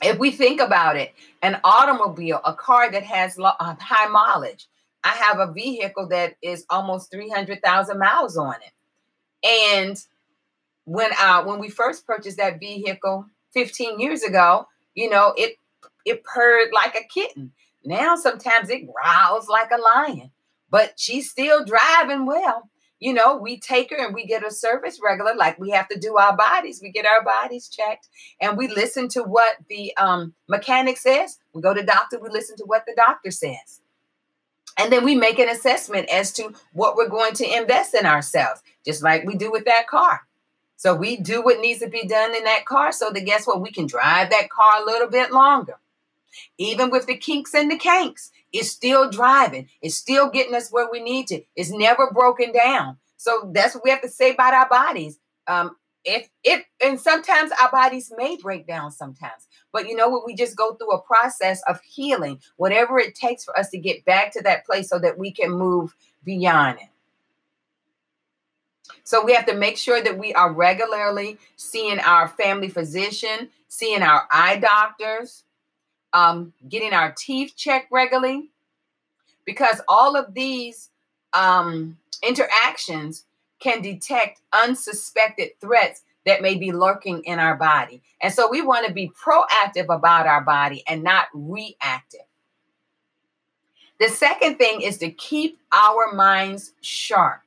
If 0.02 0.18
we 0.18 0.30
think 0.30 0.60
about 0.60 0.96
it, 0.96 1.12
an 1.42 1.60
automobile, 1.64 2.40
a 2.44 2.54
car 2.54 2.90
that 2.90 3.02
has 3.02 3.38
uh, 3.38 3.52
high 3.58 4.08
mileage, 4.08 4.66
I 5.04 5.10
have 5.10 5.38
a 5.38 5.52
vehicle 5.52 6.08
that 6.08 6.36
is 6.42 6.64
almost 6.70 7.10
300,000 7.10 7.98
miles 7.98 8.36
on 8.36 8.54
it. 8.54 9.46
And 9.46 10.02
when 10.84 11.10
I, 11.18 11.42
when 11.42 11.58
we 11.58 11.70
first 11.70 12.06
purchased 12.06 12.36
that 12.38 12.60
vehicle 12.60 13.26
15 13.52 14.00
years 14.00 14.22
ago, 14.22 14.66
you 14.94 15.08
know, 15.08 15.34
it 15.36 15.56
it 16.04 16.24
purred 16.24 16.70
like 16.72 16.94
a 16.94 17.06
kitten. 17.12 17.52
Now 17.84 18.16
sometimes 18.16 18.68
it 18.70 18.86
growls 18.86 19.48
like 19.48 19.70
a 19.70 19.80
lion, 19.80 20.30
but 20.70 20.94
she's 20.96 21.30
still 21.30 21.64
driving 21.64 22.26
well. 22.26 22.68
You 22.98 23.14
know, 23.14 23.36
we 23.38 23.58
take 23.58 23.90
her 23.90 23.96
and 23.96 24.14
we 24.14 24.26
get 24.26 24.46
a 24.46 24.50
service 24.50 25.00
regular, 25.02 25.34
like 25.34 25.58
we 25.58 25.70
have 25.70 25.88
to 25.88 25.98
do 25.98 26.18
our 26.18 26.36
bodies. 26.36 26.80
We 26.82 26.90
get 26.90 27.06
our 27.06 27.24
bodies 27.24 27.68
checked 27.68 28.08
and 28.42 28.58
we 28.58 28.68
listen 28.68 29.08
to 29.10 29.22
what 29.22 29.56
the 29.70 29.96
um, 29.96 30.34
mechanic 30.48 30.98
says. 30.98 31.38
We 31.54 31.62
go 31.62 31.72
to 31.72 31.82
doctor, 31.82 32.18
we 32.20 32.28
listen 32.28 32.56
to 32.58 32.64
what 32.64 32.84
the 32.86 32.94
doctor 32.94 33.30
says. 33.30 33.80
And 34.78 34.92
then 34.92 35.04
we 35.04 35.14
make 35.14 35.38
an 35.38 35.48
assessment 35.48 36.08
as 36.10 36.32
to 36.34 36.52
what 36.72 36.94
we're 36.96 37.08
going 37.08 37.34
to 37.34 37.56
invest 37.56 37.94
in 37.94 38.06
ourselves, 38.06 38.62
just 38.84 39.02
like 39.02 39.24
we 39.24 39.34
do 39.34 39.50
with 39.50 39.64
that 39.64 39.86
car. 39.86 40.26
So 40.80 40.94
we 40.94 41.18
do 41.18 41.42
what 41.42 41.60
needs 41.60 41.80
to 41.80 41.90
be 41.90 42.06
done 42.06 42.34
in 42.34 42.44
that 42.44 42.64
car 42.64 42.90
so 42.90 43.10
that 43.10 43.26
guess 43.26 43.46
what? 43.46 43.60
We 43.60 43.70
can 43.70 43.86
drive 43.86 44.30
that 44.30 44.48
car 44.48 44.80
a 44.80 44.86
little 44.86 45.08
bit 45.08 45.30
longer. 45.30 45.74
Even 46.56 46.88
with 46.88 47.04
the 47.04 47.18
kinks 47.18 47.52
and 47.52 47.70
the 47.70 47.76
kanks, 47.76 48.30
it's 48.50 48.70
still 48.70 49.10
driving. 49.10 49.68
It's 49.82 49.94
still 49.94 50.30
getting 50.30 50.54
us 50.54 50.70
where 50.70 50.88
we 50.90 51.02
need 51.02 51.26
to. 51.26 51.42
It's 51.54 51.70
never 51.70 52.10
broken 52.14 52.50
down. 52.50 52.96
So 53.18 53.50
that's 53.52 53.74
what 53.74 53.84
we 53.84 53.90
have 53.90 54.00
to 54.00 54.08
say 54.08 54.32
about 54.32 54.54
our 54.54 54.70
bodies. 54.70 55.18
Um, 55.46 55.76
if 56.06 56.30
if 56.44 56.64
and 56.82 56.98
sometimes 56.98 57.50
our 57.60 57.70
bodies 57.70 58.10
may 58.16 58.38
break 58.38 58.66
down 58.66 58.90
sometimes 58.90 59.48
but 59.70 59.86
you 59.86 59.94
know 59.94 60.08
what 60.08 60.24
we 60.24 60.34
just 60.34 60.56
go 60.56 60.72
through 60.72 60.92
a 60.92 61.02
process 61.02 61.60
of 61.68 61.78
healing 61.82 62.40
whatever 62.56 62.98
it 62.98 63.14
takes 63.14 63.44
for 63.44 63.54
us 63.58 63.68
to 63.68 63.76
get 63.76 64.02
back 64.06 64.32
to 64.32 64.42
that 64.42 64.64
place 64.64 64.88
so 64.88 64.98
that 64.98 65.18
we 65.18 65.30
can 65.30 65.50
move 65.50 65.94
beyond 66.24 66.78
it 66.78 66.88
so 69.04 69.24
we 69.24 69.32
have 69.32 69.46
to 69.46 69.54
make 69.54 69.76
sure 69.76 70.02
that 70.02 70.18
we 70.18 70.32
are 70.34 70.52
regularly 70.52 71.38
seeing 71.56 71.98
our 72.00 72.28
family 72.28 72.68
physician 72.68 73.48
seeing 73.68 74.02
our 74.02 74.26
eye 74.30 74.56
doctors 74.56 75.44
um, 76.12 76.52
getting 76.68 76.92
our 76.92 77.14
teeth 77.16 77.54
checked 77.56 77.90
regularly 77.90 78.50
because 79.44 79.80
all 79.88 80.16
of 80.16 80.34
these 80.34 80.90
um, 81.32 81.96
interactions 82.22 83.24
can 83.60 83.82
detect 83.82 84.40
unsuspected 84.52 85.50
threats 85.60 86.02
that 86.26 86.42
may 86.42 86.54
be 86.54 86.72
lurking 86.72 87.22
in 87.24 87.38
our 87.38 87.56
body. 87.56 88.02
And 88.20 88.32
so 88.32 88.50
we 88.50 88.62
want 88.62 88.86
to 88.86 88.92
be 88.92 89.10
proactive 89.10 89.94
about 89.94 90.26
our 90.26 90.42
body 90.42 90.82
and 90.86 91.02
not 91.02 91.28
reactive. 91.32 92.20
The 93.98 94.08
second 94.08 94.56
thing 94.56 94.80
is 94.80 94.98
to 94.98 95.10
keep 95.10 95.58
our 95.72 96.12
minds 96.12 96.72
sharp. 96.80 97.42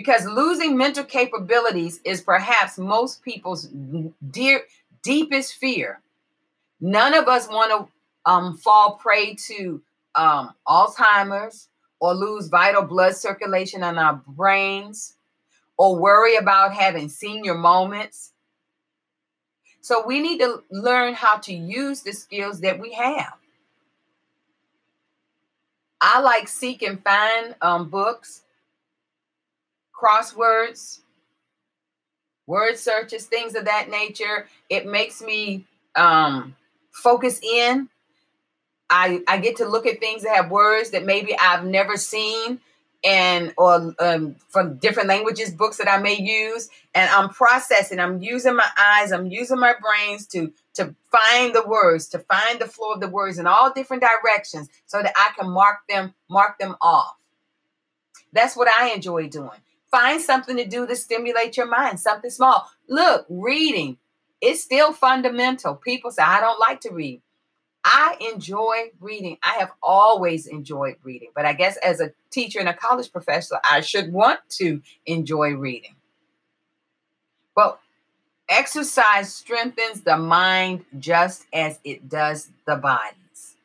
Because 0.00 0.24
losing 0.24 0.78
mental 0.78 1.04
capabilities 1.04 2.00
is 2.06 2.22
perhaps 2.22 2.78
most 2.78 3.22
people's 3.22 3.68
dear, 4.30 4.62
deepest 5.02 5.56
fear. 5.56 6.00
None 6.80 7.12
of 7.12 7.28
us 7.28 7.50
want 7.50 7.70
to 7.70 8.30
um, 8.30 8.56
fall 8.56 8.96
prey 8.96 9.34
to 9.48 9.82
um, 10.14 10.54
Alzheimer's, 10.66 11.68
or 12.00 12.14
lose 12.14 12.48
vital 12.48 12.80
blood 12.80 13.14
circulation 13.14 13.84
in 13.84 13.98
our 13.98 14.22
brains 14.26 15.16
or 15.76 16.00
worry 16.00 16.36
about 16.36 16.72
having 16.72 17.10
senior 17.10 17.54
moments. 17.54 18.32
So 19.82 20.06
we 20.06 20.18
need 20.20 20.38
to 20.38 20.62
learn 20.70 21.12
how 21.12 21.36
to 21.36 21.52
use 21.52 22.00
the 22.00 22.12
skills 22.12 22.60
that 22.60 22.80
we 22.80 22.94
have. 22.94 23.34
I 26.00 26.20
like 26.20 26.48
seek 26.48 26.80
and 26.80 27.02
find 27.04 27.54
um, 27.60 27.90
books, 27.90 28.44
crosswords, 30.00 31.00
word 32.46 32.76
searches, 32.76 33.26
things 33.26 33.54
of 33.54 33.66
that 33.66 33.90
nature. 33.90 34.46
It 34.68 34.86
makes 34.86 35.22
me 35.22 35.66
um, 35.96 36.56
focus 36.92 37.40
in. 37.42 37.88
I 38.90 39.20
I 39.28 39.38
get 39.38 39.56
to 39.56 39.68
look 39.68 39.86
at 39.86 40.00
things 40.00 40.22
that 40.24 40.34
have 40.34 40.50
words 40.50 40.90
that 40.90 41.04
maybe 41.04 41.36
I've 41.38 41.64
never 41.64 41.96
seen 41.96 42.60
and 43.02 43.54
or 43.56 43.94
um, 43.98 44.36
from 44.48 44.76
different 44.76 45.08
languages 45.08 45.52
books 45.52 45.78
that 45.78 45.88
I 45.88 45.98
may 45.98 46.16
use. 46.20 46.68
And 46.94 47.08
I'm 47.10 47.28
processing 47.28 48.00
I'm 48.00 48.20
using 48.20 48.56
my 48.56 48.68
eyes 48.76 49.12
I'm 49.12 49.26
using 49.26 49.60
my 49.60 49.74
brains 49.80 50.26
to 50.28 50.52
to 50.74 50.94
find 51.10 51.54
the 51.54 51.62
words 51.66 52.08
to 52.08 52.18
find 52.18 52.60
the 52.60 52.66
flow 52.66 52.92
of 52.92 53.00
the 53.00 53.08
words 53.08 53.38
in 53.38 53.46
all 53.46 53.72
different 53.72 54.02
directions 54.02 54.68
so 54.86 55.02
that 55.02 55.12
I 55.16 55.30
can 55.38 55.50
mark 55.50 55.78
them 55.88 56.14
mark 56.28 56.58
them 56.58 56.74
off. 56.82 57.16
That's 58.32 58.56
what 58.56 58.68
I 58.68 58.90
enjoy 58.90 59.28
doing 59.28 59.60
find 59.90 60.20
something 60.20 60.56
to 60.56 60.64
do 60.64 60.86
to 60.86 60.96
stimulate 60.96 61.56
your 61.56 61.66
mind 61.66 61.98
something 61.98 62.30
small 62.30 62.68
look 62.88 63.26
reading 63.28 63.96
it's 64.40 64.62
still 64.62 64.92
fundamental 64.92 65.74
people 65.74 66.10
say 66.10 66.22
I 66.22 66.40
don't 66.40 66.60
like 66.60 66.80
to 66.82 66.90
read 66.90 67.20
I 67.84 68.16
enjoy 68.32 68.90
reading. 69.00 69.38
I 69.42 69.54
have 69.54 69.72
always 69.82 70.46
enjoyed 70.46 70.96
reading, 71.02 71.30
but 71.34 71.46
I 71.46 71.54
guess 71.54 71.76
as 71.78 72.00
a 72.00 72.12
teacher 72.30 72.60
and 72.60 72.68
a 72.68 72.74
college 72.74 73.10
professor, 73.10 73.58
I 73.68 73.80
should 73.80 74.12
want 74.12 74.40
to 74.50 74.82
enjoy 75.06 75.54
reading. 75.54 75.96
But 77.54 77.80
exercise 78.48 79.32
strengthens 79.34 80.02
the 80.02 80.16
mind 80.16 80.84
just 80.98 81.46
as 81.52 81.78
it 81.84 82.08
does 82.08 82.50
the 82.66 82.76
bodies. 82.76 83.56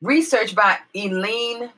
Research 0.00 0.54
by 0.54 0.78
Elaine 0.94 1.70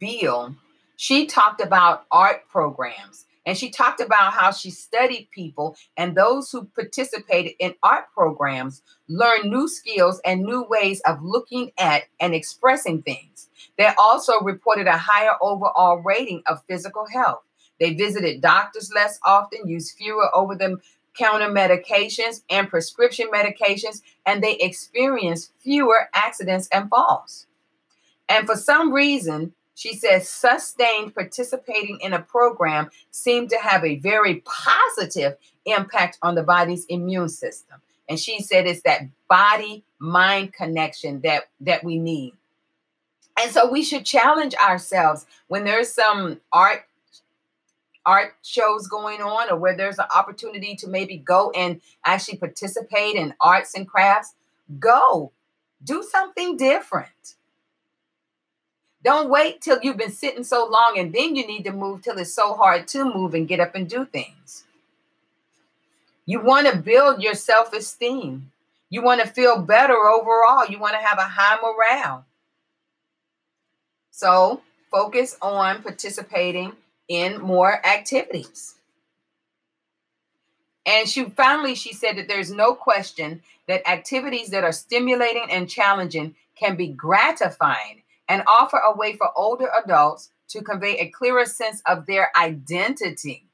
Beal, 0.00 0.54
she 1.00 1.26
talked 1.26 1.60
about 1.60 2.06
art 2.10 2.48
programs 2.48 3.24
and 3.46 3.56
she 3.56 3.70
talked 3.70 4.00
about 4.00 4.34
how 4.34 4.50
she 4.50 4.70
studied 4.70 5.28
people, 5.30 5.76
and 5.96 6.14
those 6.14 6.50
who 6.50 6.64
participated 6.64 7.52
in 7.60 7.74
art 7.84 8.06
programs 8.12 8.82
learned 9.08 9.48
new 9.48 9.68
skills 9.68 10.20
and 10.24 10.42
new 10.42 10.66
ways 10.68 11.00
of 11.06 11.22
looking 11.22 11.70
at 11.78 12.02
and 12.20 12.34
expressing 12.34 13.00
things. 13.00 13.48
They 13.78 13.88
also 13.96 14.40
reported 14.40 14.88
a 14.88 14.98
higher 14.98 15.36
overall 15.40 15.98
rating 15.98 16.42
of 16.46 16.64
physical 16.68 17.06
health. 17.06 17.42
They 17.78 17.94
visited 17.94 18.42
doctors 18.42 18.90
less 18.92 19.20
often, 19.24 19.68
used 19.68 19.96
fewer 19.96 20.28
over 20.34 20.56
the 20.56 20.78
counter 21.16 21.48
medications 21.48 22.42
and 22.50 22.68
prescription 22.68 23.28
medications, 23.32 24.02
and 24.26 24.42
they 24.42 24.56
experienced 24.56 25.52
fewer 25.60 26.08
accidents 26.12 26.68
and 26.72 26.90
falls. 26.90 27.46
And 28.28 28.46
for 28.46 28.56
some 28.56 28.92
reason, 28.92 29.54
she 29.78 29.94
says 29.94 30.28
sustained 30.28 31.14
participating 31.14 32.00
in 32.00 32.12
a 32.12 32.20
program 32.20 32.90
seemed 33.12 33.48
to 33.50 33.58
have 33.58 33.84
a 33.84 33.94
very 34.00 34.42
positive 34.44 35.36
impact 35.66 36.18
on 36.20 36.34
the 36.34 36.42
body's 36.42 36.84
immune 36.86 37.28
system. 37.28 37.80
And 38.08 38.18
she 38.18 38.42
said 38.42 38.66
it's 38.66 38.82
that 38.82 39.02
body 39.28 39.84
mind 40.00 40.52
connection 40.52 41.20
that 41.20 41.44
that 41.60 41.84
we 41.84 41.96
need. 41.96 42.34
And 43.40 43.52
so 43.52 43.70
we 43.70 43.84
should 43.84 44.04
challenge 44.04 44.56
ourselves 44.56 45.26
when 45.46 45.62
there's 45.62 45.92
some 45.92 46.40
art 46.52 46.82
art 48.04 48.34
shows 48.42 48.88
going 48.88 49.20
on 49.22 49.48
or 49.48 49.56
where 49.56 49.76
there's 49.76 50.00
an 50.00 50.06
opportunity 50.12 50.74
to 50.74 50.88
maybe 50.88 51.18
go 51.18 51.52
and 51.52 51.80
actually 52.04 52.38
participate 52.38 53.14
in 53.14 53.32
arts 53.40 53.76
and 53.76 53.86
crafts, 53.86 54.34
go. 54.80 55.30
Do 55.84 56.02
something 56.02 56.56
different. 56.56 57.36
Don't 59.04 59.30
wait 59.30 59.60
till 59.60 59.78
you've 59.82 59.96
been 59.96 60.10
sitting 60.10 60.44
so 60.44 60.66
long 60.66 60.98
and 60.98 61.12
then 61.12 61.36
you 61.36 61.46
need 61.46 61.64
to 61.64 61.72
move 61.72 62.02
till 62.02 62.18
it's 62.18 62.32
so 62.32 62.54
hard 62.54 62.88
to 62.88 63.04
move 63.04 63.34
and 63.34 63.46
get 63.46 63.60
up 63.60 63.74
and 63.74 63.88
do 63.88 64.04
things. 64.04 64.64
You 66.26 66.40
want 66.40 66.66
to 66.66 66.76
build 66.76 67.22
your 67.22 67.34
self 67.34 67.72
esteem. 67.72 68.50
You 68.90 69.02
want 69.02 69.20
to 69.20 69.26
feel 69.26 69.62
better 69.62 69.94
overall. 69.94 70.66
You 70.66 70.78
want 70.78 70.94
to 70.94 71.06
have 71.06 71.18
a 71.18 71.22
high 71.22 71.58
morale. 71.60 72.24
So 74.10 74.62
focus 74.90 75.36
on 75.40 75.82
participating 75.82 76.72
in 77.06 77.40
more 77.40 77.84
activities. 77.86 78.74
And 80.84 81.08
she 81.08 81.24
finally 81.24 81.74
she 81.74 81.92
said 81.92 82.16
that 82.16 82.28
there's 82.28 82.50
no 82.50 82.74
question 82.74 83.42
that 83.66 83.88
activities 83.88 84.50
that 84.50 84.64
are 84.64 84.72
stimulating 84.72 85.46
and 85.50 85.68
challenging 85.68 86.34
can 86.58 86.76
be 86.76 86.88
gratifying 86.88 88.02
and 88.28 88.42
offer 88.46 88.78
a 88.78 88.96
way 88.96 89.16
for 89.16 89.30
older 89.36 89.68
adults 89.84 90.30
to 90.48 90.62
convey 90.62 90.98
a 90.98 91.10
clearer 91.10 91.46
sense 91.46 91.82
of 91.86 92.06
their 92.06 92.30
identity. 92.36 93.44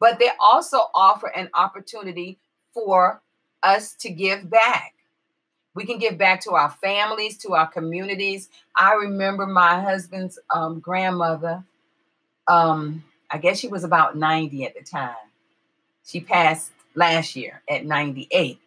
But 0.00 0.18
they 0.18 0.30
also 0.40 0.78
offer 0.94 1.28
an 1.28 1.48
opportunity 1.54 2.38
for 2.74 3.20
us 3.62 3.94
to 3.94 4.10
give 4.10 4.48
back. 4.50 4.94
We 5.74 5.86
can 5.86 5.98
give 5.98 6.18
back 6.18 6.40
to 6.42 6.52
our 6.52 6.70
families, 6.70 7.38
to 7.38 7.54
our 7.54 7.66
communities. 7.66 8.48
I 8.76 8.94
remember 8.94 9.46
my 9.46 9.80
husband's 9.80 10.38
um, 10.50 10.80
grandmother. 10.80 11.64
Um, 12.48 13.04
I 13.30 13.38
guess 13.38 13.58
she 13.58 13.68
was 13.68 13.84
about 13.84 14.16
90 14.16 14.64
at 14.64 14.74
the 14.74 14.82
time. 14.82 15.14
She 16.04 16.20
passed 16.20 16.72
last 16.94 17.36
year 17.36 17.62
at 17.68 17.86
98. 17.86 18.58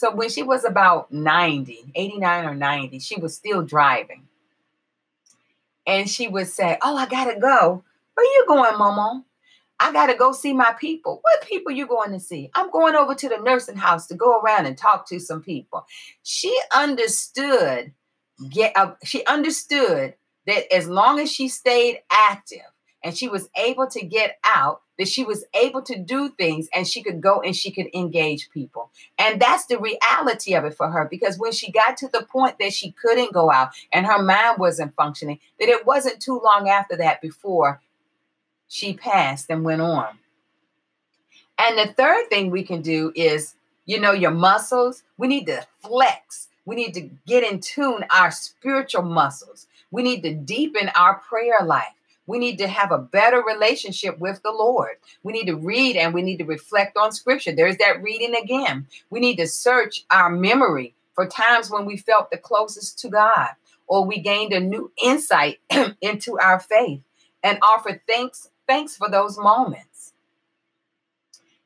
So 0.00 0.14
when 0.14 0.30
she 0.30 0.42
was 0.42 0.64
about 0.64 1.12
90, 1.12 1.92
89 1.94 2.46
or 2.46 2.54
90, 2.54 2.98
she 3.00 3.20
was 3.20 3.34
still 3.34 3.60
driving. 3.60 4.26
And 5.86 6.08
she 6.08 6.26
would 6.26 6.46
say, 6.46 6.78
Oh, 6.80 6.96
I 6.96 7.04
gotta 7.04 7.38
go. 7.38 7.84
Where 8.14 8.24
you 8.24 8.44
going, 8.48 8.78
Mama? 8.78 9.26
I 9.78 9.92
gotta 9.92 10.14
go 10.14 10.32
see 10.32 10.54
my 10.54 10.72
people. 10.72 11.20
What 11.20 11.46
people 11.46 11.70
you 11.70 11.86
going 11.86 12.12
to 12.12 12.20
see? 12.20 12.50
I'm 12.54 12.70
going 12.70 12.94
over 12.94 13.14
to 13.14 13.28
the 13.28 13.36
nursing 13.42 13.76
house 13.76 14.06
to 14.06 14.14
go 14.14 14.40
around 14.40 14.64
and 14.64 14.78
talk 14.78 15.06
to 15.08 15.20
some 15.20 15.42
people. 15.42 15.84
She 16.22 16.58
understood, 16.74 17.92
get 18.48 18.72
uh, 18.76 18.92
she 19.04 19.22
understood 19.26 20.14
that 20.46 20.74
as 20.74 20.88
long 20.88 21.20
as 21.20 21.30
she 21.30 21.48
stayed 21.48 22.00
active 22.10 22.62
and 23.02 23.16
she 23.16 23.28
was 23.28 23.48
able 23.56 23.86
to 23.88 24.04
get 24.04 24.38
out, 24.44 24.82
that 24.98 25.08
she 25.08 25.24
was 25.24 25.44
able 25.54 25.82
to 25.82 25.98
do 25.98 26.28
things 26.30 26.68
and 26.74 26.86
she 26.86 27.02
could 27.02 27.20
go 27.20 27.40
and 27.40 27.56
she 27.56 27.70
could 27.70 27.86
engage 27.94 28.50
people. 28.50 28.90
And 29.18 29.40
that's 29.40 29.66
the 29.66 29.78
reality 29.78 30.54
of 30.54 30.64
it 30.64 30.74
for 30.74 30.90
her 30.90 31.08
because 31.10 31.38
when 31.38 31.52
she 31.52 31.72
got 31.72 31.96
to 31.98 32.08
the 32.08 32.26
point 32.30 32.56
that 32.60 32.72
she 32.72 32.92
couldn't 32.92 33.32
go 33.32 33.50
out 33.50 33.70
and 33.92 34.06
her 34.06 34.22
mind 34.22 34.58
wasn't 34.58 34.94
functioning, 34.94 35.38
that 35.58 35.68
it 35.68 35.86
wasn't 35.86 36.20
too 36.20 36.40
long 36.44 36.68
after 36.68 36.96
that 36.98 37.22
before 37.22 37.80
she 38.68 38.92
passed 38.92 39.46
and 39.48 39.64
went 39.64 39.80
on. 39.80 40.18
And 41.58 41.78
the 41.78 41.92
third 41.92 42.28
thing 42.28 42.50
we 42.50 42.62
can 42.62 42.82
do 42.82 43.12
is, 43.14 43.54
you 43.84 44.00
know, 44.00 44.12
your 44.12 44.30
muscles, 44.30 45.02
we 45.18 45.28
need 45.28 45.46
to 45.46 45.66
flex. 45.80 46.48
We 46.64 46.76
need 46.76 46.94
to 46.94 47.10
get 47.26 47.42
in 47.42 47.60
tune 47.60 48.04
our 48.10 48.30
spiritual 48.30 49.02
muscles. 49.02 49.66
We 49.90 50.02
need 50.02 50.22
to 50.22 50.34
deepen 50.34 50.90
our 50.94 51.16
prayer 51.16 51.64
life. 51.64 51.88
We 52.30 52.38
need 52.38 52.58
to 52.58 52.68
have 52.68 52.92
a 52.92 52.98
better 52.98 53.42
relationship 53.42 54.16
with 54.20 54.40
the 54.44 54.52
Lord. 54.52 54.98
We 55.24 55.32
need 55.32 55.46
to 55.46 55.56
read 55.56 55.96
and 55.96 56.14
we 56.14 56.22
need 56.22 56.36
to 56.36 56.44
reflect 56.44 56.96
on 56.96 57.10
scripture. 57.10 57.50
There's 57.50 57.78
that 57.78 58.00
reading 58.00 58.36
again. 58.36 58.86
We 59.10 59.18
need 59.18 59.34
to 59.38 59.48
search 59.48 60.04
our 60.12 60.30
memory 60.30 60.94
for 61.16 61.26
times 61.26 61.72
when 61.72 61.86
we 61.86 61.96
felt 61.96 62.30
the 62.30 62.38
closest 62.38 63.00
to 63.00 63.08
God 63.08 63.48
or 63.88 64.04
we 64.04 64.20
gained 64.20 64.52
a 64.52 64.60
new 64.60 64.92
insight 65.02 65.58
into 66.00 66.38
our 66.38 66.60
faith 66.60 67.00
and 67.42 67.58
offer 67.62 68.00
thanks 68.08 68.48
thanks 68.68 68.96
for 68.96 69.10
those 69.10 69.36
moments. 69.36 70.12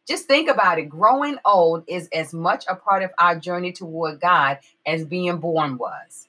Just 0.09 0.25
think 0.25 0.49
about 0.49 0.79
it. 0.79 0.89
Growing 0.89 1.37
old 1.45 1.85
is 1.87 2.09
as 2.11 2.33
much 2.33 2.65
a 2.71 2.75
part 2.75 3.03
of 3.03 3.11
our 3.19 3.39
journey 3.39 3.73
toward 3.73 4.19
God 4.19 4.61
as 4.87 5.05
being 5.05 5.37
born 5.37 5.77
was. 5.77 6.29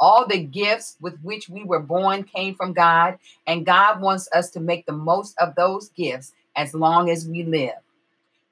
All 0.00 0.26
the 0.26 0.42
gifts 0.42 0.96
with 1.00 1.20
which 1.20 1.50
we 1.50 1.62
were 1.62 1.80
born 1.80 2.24
came 2.24 2.54
from 2.54 2.72
God, 2.72 3.18
and 3.46 3.66
God 3.66 4.00
wants 4.00 4.28
us 4.32 4.48
to 4.50 4.60
make 4.60 4.86
the 4.86 4.92
most 4.92 5.38
of 5.38 5.54
those 5.54 5.90
gifts 5.90 6.32
as 6.56 6.74
long 6.74 7.10
as 7.10 7.28
we 7.28 7.44
live. 7.44 7.74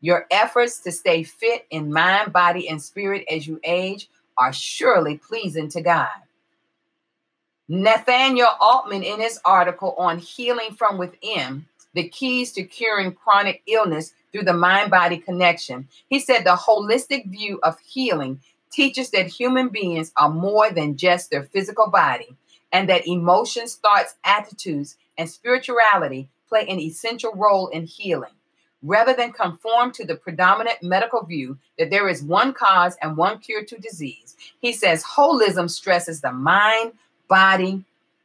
Your 0.02 0.26
efforts 0.30 0.80
to 0.80 0.92
stay 0.92 1.22
fit 1.22 1.66
in 1.70 1.92
mind, 1.92 2.34
body, 2.34 2.68
and 2.68 2.80
spirit 2.80 3.24
as 3.30 3.46
you 3.46 3.58
age 3.64 4.10
are 4.36 4.52
surely 4.52 5.16
pleasing 5.16 5.68
to 5.70 5.80
God. 5.80 6.08
Nathaniel 7.66 8.48
Altman, 8.60 9.02
in 9.02 9.20
his 9.20 9.40
article 9.44 9.94
on 9.98 10.18
healing 10.18 10.74
from 10.74 10.98
within, 10.98 11.64
the 11.94 12.08
keys 12.08 12.52
to 12.52 12.62
curing 12.62 13.12
chronic 13.12 13.62
illness 13.66 14.12
through 14.30 14.44
the 14.44 14.52
mind 14.52 14.90
body 14.90 15.18
connection, 15.18 15.88
he 16.08 16.20
said 16.20 16.44
the 16.44 16.56
holistic 16.56 17.26
view 17.30 17.58
of 17.62 17.78
healing 17.80 18.40
teaches 18.70 19.10
that 19.10 19.26
human 19.26 19.68
beings 19.68 20.12
are 20.16 20.30
more 20.30 20.70
than 20.70 20.96
just 20.96 21.30
their 21.30 21.44
physical 21.44 21.88
body 21.88 22.36
and 22.72 22.88
that 22.88 23.06
emotions, 23.06 23.76
thoughts, 23.76 24.14
attitudes, 24.24 24.96
and 25.16 25.28
spirituality 25.28 26.28
play 26.48 26.66
an 26.68 26.78
essential 26.78 27.32
role 27.34 27.68
in 27.68 27.84
healing. 27.84 28.30
Rather 28.82 29.12
than 29.12 29.32
conform 29.32 29.90
to 29.90 30.06
the 30.06 30.14
predominant 30.14 30.82
medical 30.82 31.24
view 31.24 31.58
that 31.78 31.90
there 31.90 32.08
is 32.08 32.22
one 32.22 32.52
cause 32.52 32.96
and 33.02 33.16
one 33.16 33.38
cure 33.38 33.64
to 33.64 33.76
disease, 33.76 34.36
he 34.60 34.72
says 34.72 35.02
holism 35.02 35.68
stresses 35.68 36.20
the 36.20 36.32
mind, 36.32 36.92
body, 37.28 37.84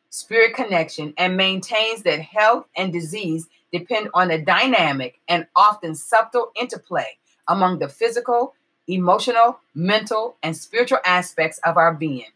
spirit 0.10 0.53
connection 0.53 1.12
and 1.17 1.36
maintains 1.36 2.03
that 2.03 2.21
health 2.21 2.67
and 2.75 2.93
disease 2.93 3.47
depend 3.71 4.10
on 4.13 4.29
a 4.29 4.38
dynamic 4.38 5.19
and 5.27 5.47
often 5.56 5.95
subtle 5.95 6.51
interplay 6.56 7.17
among 7.47 7.79
the 7.79 7.89
physical, 7.89 8.53
emotional, 8.88 9.60
mental, 9.76 10.38
and 10.43 10.56
spiritual 10.58 11.00
aspects 11.06 11.60
of 11.60 11.78
our 11.78 11.93
being, 11.93 12.32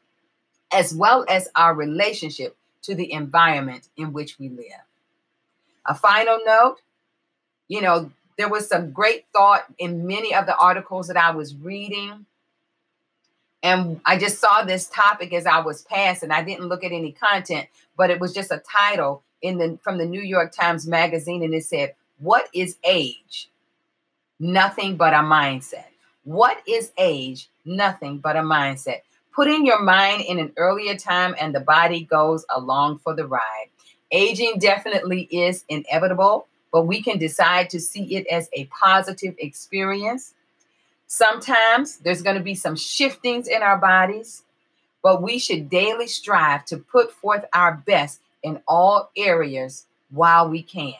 as 0.73 0.95
well 0.95 1.25
as 1.29 1.49
our 1.55 1.73
relationship 1.73 2.55
to 2.83 2.95
the 2.95 3.11
environment 3.11 3.89
in 3.97 4.13
which 4.13 4.39
we 4.39 4.49
live. 4.49 4.83
A 5.85 5.95
final 5.95 6.39
note 6.45 6.77
you 7.67 7.81
know, 7.81 8.11
there 8.37 8.49
was 8.49 8.67
some 8.67 8.91
great 8.91 9.25
thought 9.33 9.65
in 9.77 10.07
many 10.07 10.33
of 10.33 10.45
the 10.45 10.55
articles 10.57 11.07
that 11.07 11.17
I 11.17 11.31
was 11.31 11.55
reading 11.55 12.25
and 13.63 13.99
I 14.05 14.17
just 14.17 14.39
saw 14.39 14.63
this 14.63 14.87
topic 14.87 15.33
as 15.33 15.45
I 15.45 15.59
was 15.59 15.83
passing. 15.83 16.31
I 16.31 16.43
didn't 16.43 16.67
look 16.67 16.83
at 16.83 16.91
any 16.91 17.11
content, 17.11 17.67
but 17.97 18.09
it 18.09 18.19
was 18.19 18.33
just 18.33 18.51
a 18.51 18.59
title 18.71 19.23
in 19.41 19.57
the 19.57 19.79
from 19.83 19.97
the 19.97 20.05
New 20.05 20.21
York 20.21 20.53
Times 20.53 20.87
magazine, 20.87 21.43
and 21.43 21.53
it 21.53 21.65
said, 21.65 21.95
"What 22.19 22.47
is 22.53 22.77
age? 22.83 23.49
Nothing 24.39 24.95
but 24.95 25.13
a 25.13 25.17
mindset." 25.17 25.85
What 26.27 26.61
is 26.67 26.91
age? 26.97 27.49
Nothing 27.65 28.19
but 28.19 28.35
a 28.35 28.41
mindset. 28.41 29.01
Putting 29.33 29.65
your 29.65 29.81
mind 29.81 30.23
in 30.23 30.39
an 30.39 30.53
earlier 30.57 30.97
time, 30.97 31.35
and 31.39 31.55
the 31.55 31.61
body 31.61 32.03
goes 32.03 32.45
along 32.49 32.99
for 32.99 33.15
the 33.15 33.27
ride. 33.27 33.67
Aging 34.11 34.59
definitely 34.59 35.23
is 35.31 35.65
inevitable, 35.69 36.47
but 36.71 36.87
we 36.87 37.01
can 37.01 37.19
decide 37.19 37.69
to 37.71 37.79
see 37.79 38.15
it 38.15 38.27
as 38.27 38.49
a 38.53 38.65
positive 38.65 39.35
experience 39.39 40.33
Sometimes 41.07 41.97
there's 41.99 42.21
going 42.21 42.37
to 42.37 42.43
be 42.43 42.55
some 42.55 42.75
shiftings 42.75 43.47
in 43.47 43.63
our 43.63 43.77
bodies, 43.77 44.43
but 45.01 45.21
we 45.21 45.39
should 45.39 45.69
daily 45.69 46.07
strive 46.07 46.65
to 46.65 46.77
put 46.77 47.11
forth 47.13 47.45
our 47.53 47.81
best 47.85 48.19
in 48.43 48.61
all 48.67 49.09
areas 49.15 49.85
while 50.11 50.49
we 50.49 50.61
can. 50.61 50.95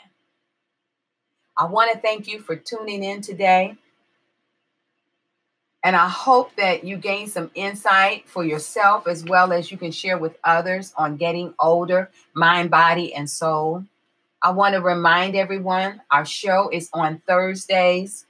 I 1.57 1.65
want 1.65 1.91
to 1.91 1.99
thank 1.99 2.27
you 2.27 2.39
for 2.39 2.55
tuning 2.55 3.03
in 3.03 3.21
today. 3.21 3.75
And 5.87 5.95
I 5.95 6.09
hope 6.09 6.53
that 6.57 6.83
you 6.83 6.97
gain 6.97 7.29
some 7.29 7.49
insight 7.55 8.27
for 8.27 8.43
yourself 8.43 9.07
as 9.07 9.23
well 9.23 9.53
as 9.53 9.71
you 9.71 9.77
can 9.77 9.93
share 9.93 10.17
with 10.17 10.37
others 10.43 10.93
on 10.97 11.15
getting 11.15 11.53
older, 11.61 12.11
mind, 12.33 12.69
body, 12.69 13.13
and 13.13 13.29
soul. 13.29 13.85
I 14.41 14.51
want 14.51 14.75
to 14.75 14.81
remind 14.81 15.37
everyone 15.37 16.01
our 16.11 16.25
show 16.25 16.69
is 16.73 16.89
on 16.91 17.21
Thursdays 17.25 18.25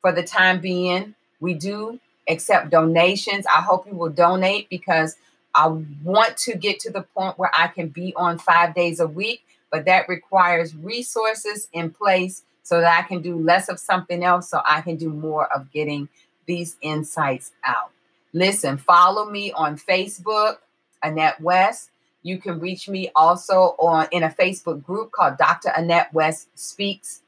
for 0.00 0.10
the 0.10 0.24
time 0.24 0.60
being. 0.60 1.14
We 1.38 1.54
do 1.54 2.00
accept 2.28 2.70
donations. 2.70 3.46
I 3.46 3.60
hope 3.60 3.86
you 3.86 3.94
will 3.94 4.10
donate 4.10 4.68
because 4.68 5.14
I 5.54 5.68
want 6.02 6.36
to 6.38 6.56
get 6.56 6.80
to 6.80 6.90
the 6.90 7.02
point 7.02 7.38
where 7.38 7.52
I 7.56 7.68
can 7.68 7.86
be 7.86 8.14
on 8.16 8.36
five 8.36 8.74
days 8.74 8.98
a 8.98 9.06
week, 9.06 9.44
but 9.70 9.84
that 9.84 10.08
requires 10.08 10.74
resources 10.74 11.68
in 11.72 11.92
place 11.92 12.42
so 12.64 12.80
that 12.80 12.98
I 12.98 13.06
can 13.06 13.22
do 13.22 13.38
less 13.38 13.68
of 13.68 13.78
something 13.78 14.24
else 14.24 14.50
so 14.50 14.60
I 14.68 14.80
can 14.80 14.96
do 14.96 15.10
more 15.10 15.46
of 15.54 15.70
getting 15.70 16.08
these 16.46 16.76
insights 16.80 17.52
out. 17.64 17.90
Listen, 18.32 18.76
follow 18.76 19.30
me 19.30 19.52
on 19.52 19.76
Facebook, 19.78 20.56
Annette 21.02 21.40
West. 21.40 21.90
You 22.22 22.38
can 22.38 22.58
reach 22.58 22.88
me 22.88 23.10
also 23.14 23.76
on 23.78 24.08
in 24.10 24.24
a 24.24 24.28
Facebook 24.28 24.82
group 24.82 25.12
called 25.12 25.38
Dr. 25.38 25.70
Annette 25.76 26.12
West 26.12 26.48
Speaks 26.58 27.22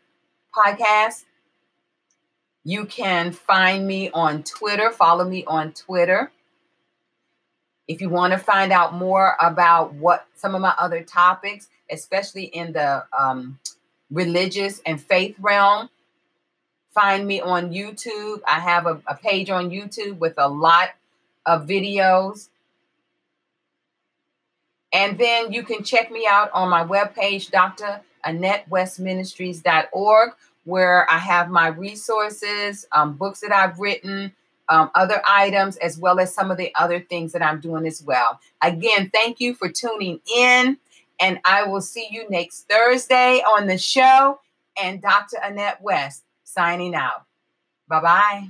Podcast. 0.55 1.25
You 2.65 2.85
can 2.85 3.33
find 3.33 3.87
me 3.87 4.11
on 4.11 4.43
Twitter, 4.43 4.91
follow 4.91 5.25
me 5.25 5.45
on 5.47 5.73
Twitter. 5.73 6.31
If 7.87 8.03
you 8.03 8.11
want 8.11 8.35
to 8.35 8.39
find 8.39 8.73
out 8.73 8.93
more 8.93 9.37
about 9.41 9.95
what 9.95 10.27
some 10.35 10.55
of 10.55 10.61
my 10.61 10.75
other 10.77 11.03
topics, 11.03 11.69
especially 11.91 12.45
in 12.45 12.73
the 12.73 13.05
um, 13.19 13.59
religious 14.11 14.83
and 14.85 15.01
faith 15.01 15.37
realm, 15.39 15.89
find 16.91 17.27
me 17.27 17.41
on 17.41 17.73
YouTube. 17.73 18.41
I 18.47 18.61
have 18.61 18.87
a, 18.87 19.01
a 19.07 19.15
page 19.15 19.49
on 19.51 19.71
YouTube 19.71 20.19
with 20.19 20.35
a 20.39 20.49
lot 20.49 20.91
of 21.47 21.67
videos. 21.67 22.49
And 24.93 25.19
then 25.19 25.53
you 25.53 25.63
can 25.63 25.85
check 25.85 26.11
me 26.11 26.27
out 26.29 26.51
on 26.53 26.71
my 26.71 26.85
webpage, 26.85 27.51
drannetteWestministries.org, 28.25 30.31
where 30.65 31.11
I 31.11 31.19
have 31.19 31.51
my 31.51 31.69
resources, 31.69 32.87
um, 32.93 33.15
books 33.15 33.41
that 33.41 33.53
I've 33.53 33.79
written, 33.79 34.33
um, 34.69 34.91
other 34.95 35.23
items, 35.27 35.77
as 35.79 35.99
well 35.99 36.21
as 36.21 36.35
some 36.35 36.51
of 36.51 36.57
the 36.57 36.75
other 36.75 37.01
things 37.01 37.33
that 37.33 37.43
I'm 37.43 37.61
doing 37.61 37.87
as 37.87 38.03
well. 38.03 38.41
Again, 38.63 39.11
thank 39.13 39.41
you 39.41 39.55
for 39.55 39.69
tuning 39.69 40.21
in, 40.35 40.79
and 41.21 41.39
I 41.45 41.65
will 41.65 41.81
see 41.81 42.09
you 42.11 42.29
next 42.29 42.69
Thursday 42.69 43.41
on 43.41 43.67
the 43.67 43.79
show. 43.79 44.41
And 44.81 45.03
Dr. 45.03 45.39
Annette 45.43 45.83
West 45.83 46.23
signing 46.59 46.95
out. 46.95 47.23
Bye 47.89 48.03
bye. 48.03 48.49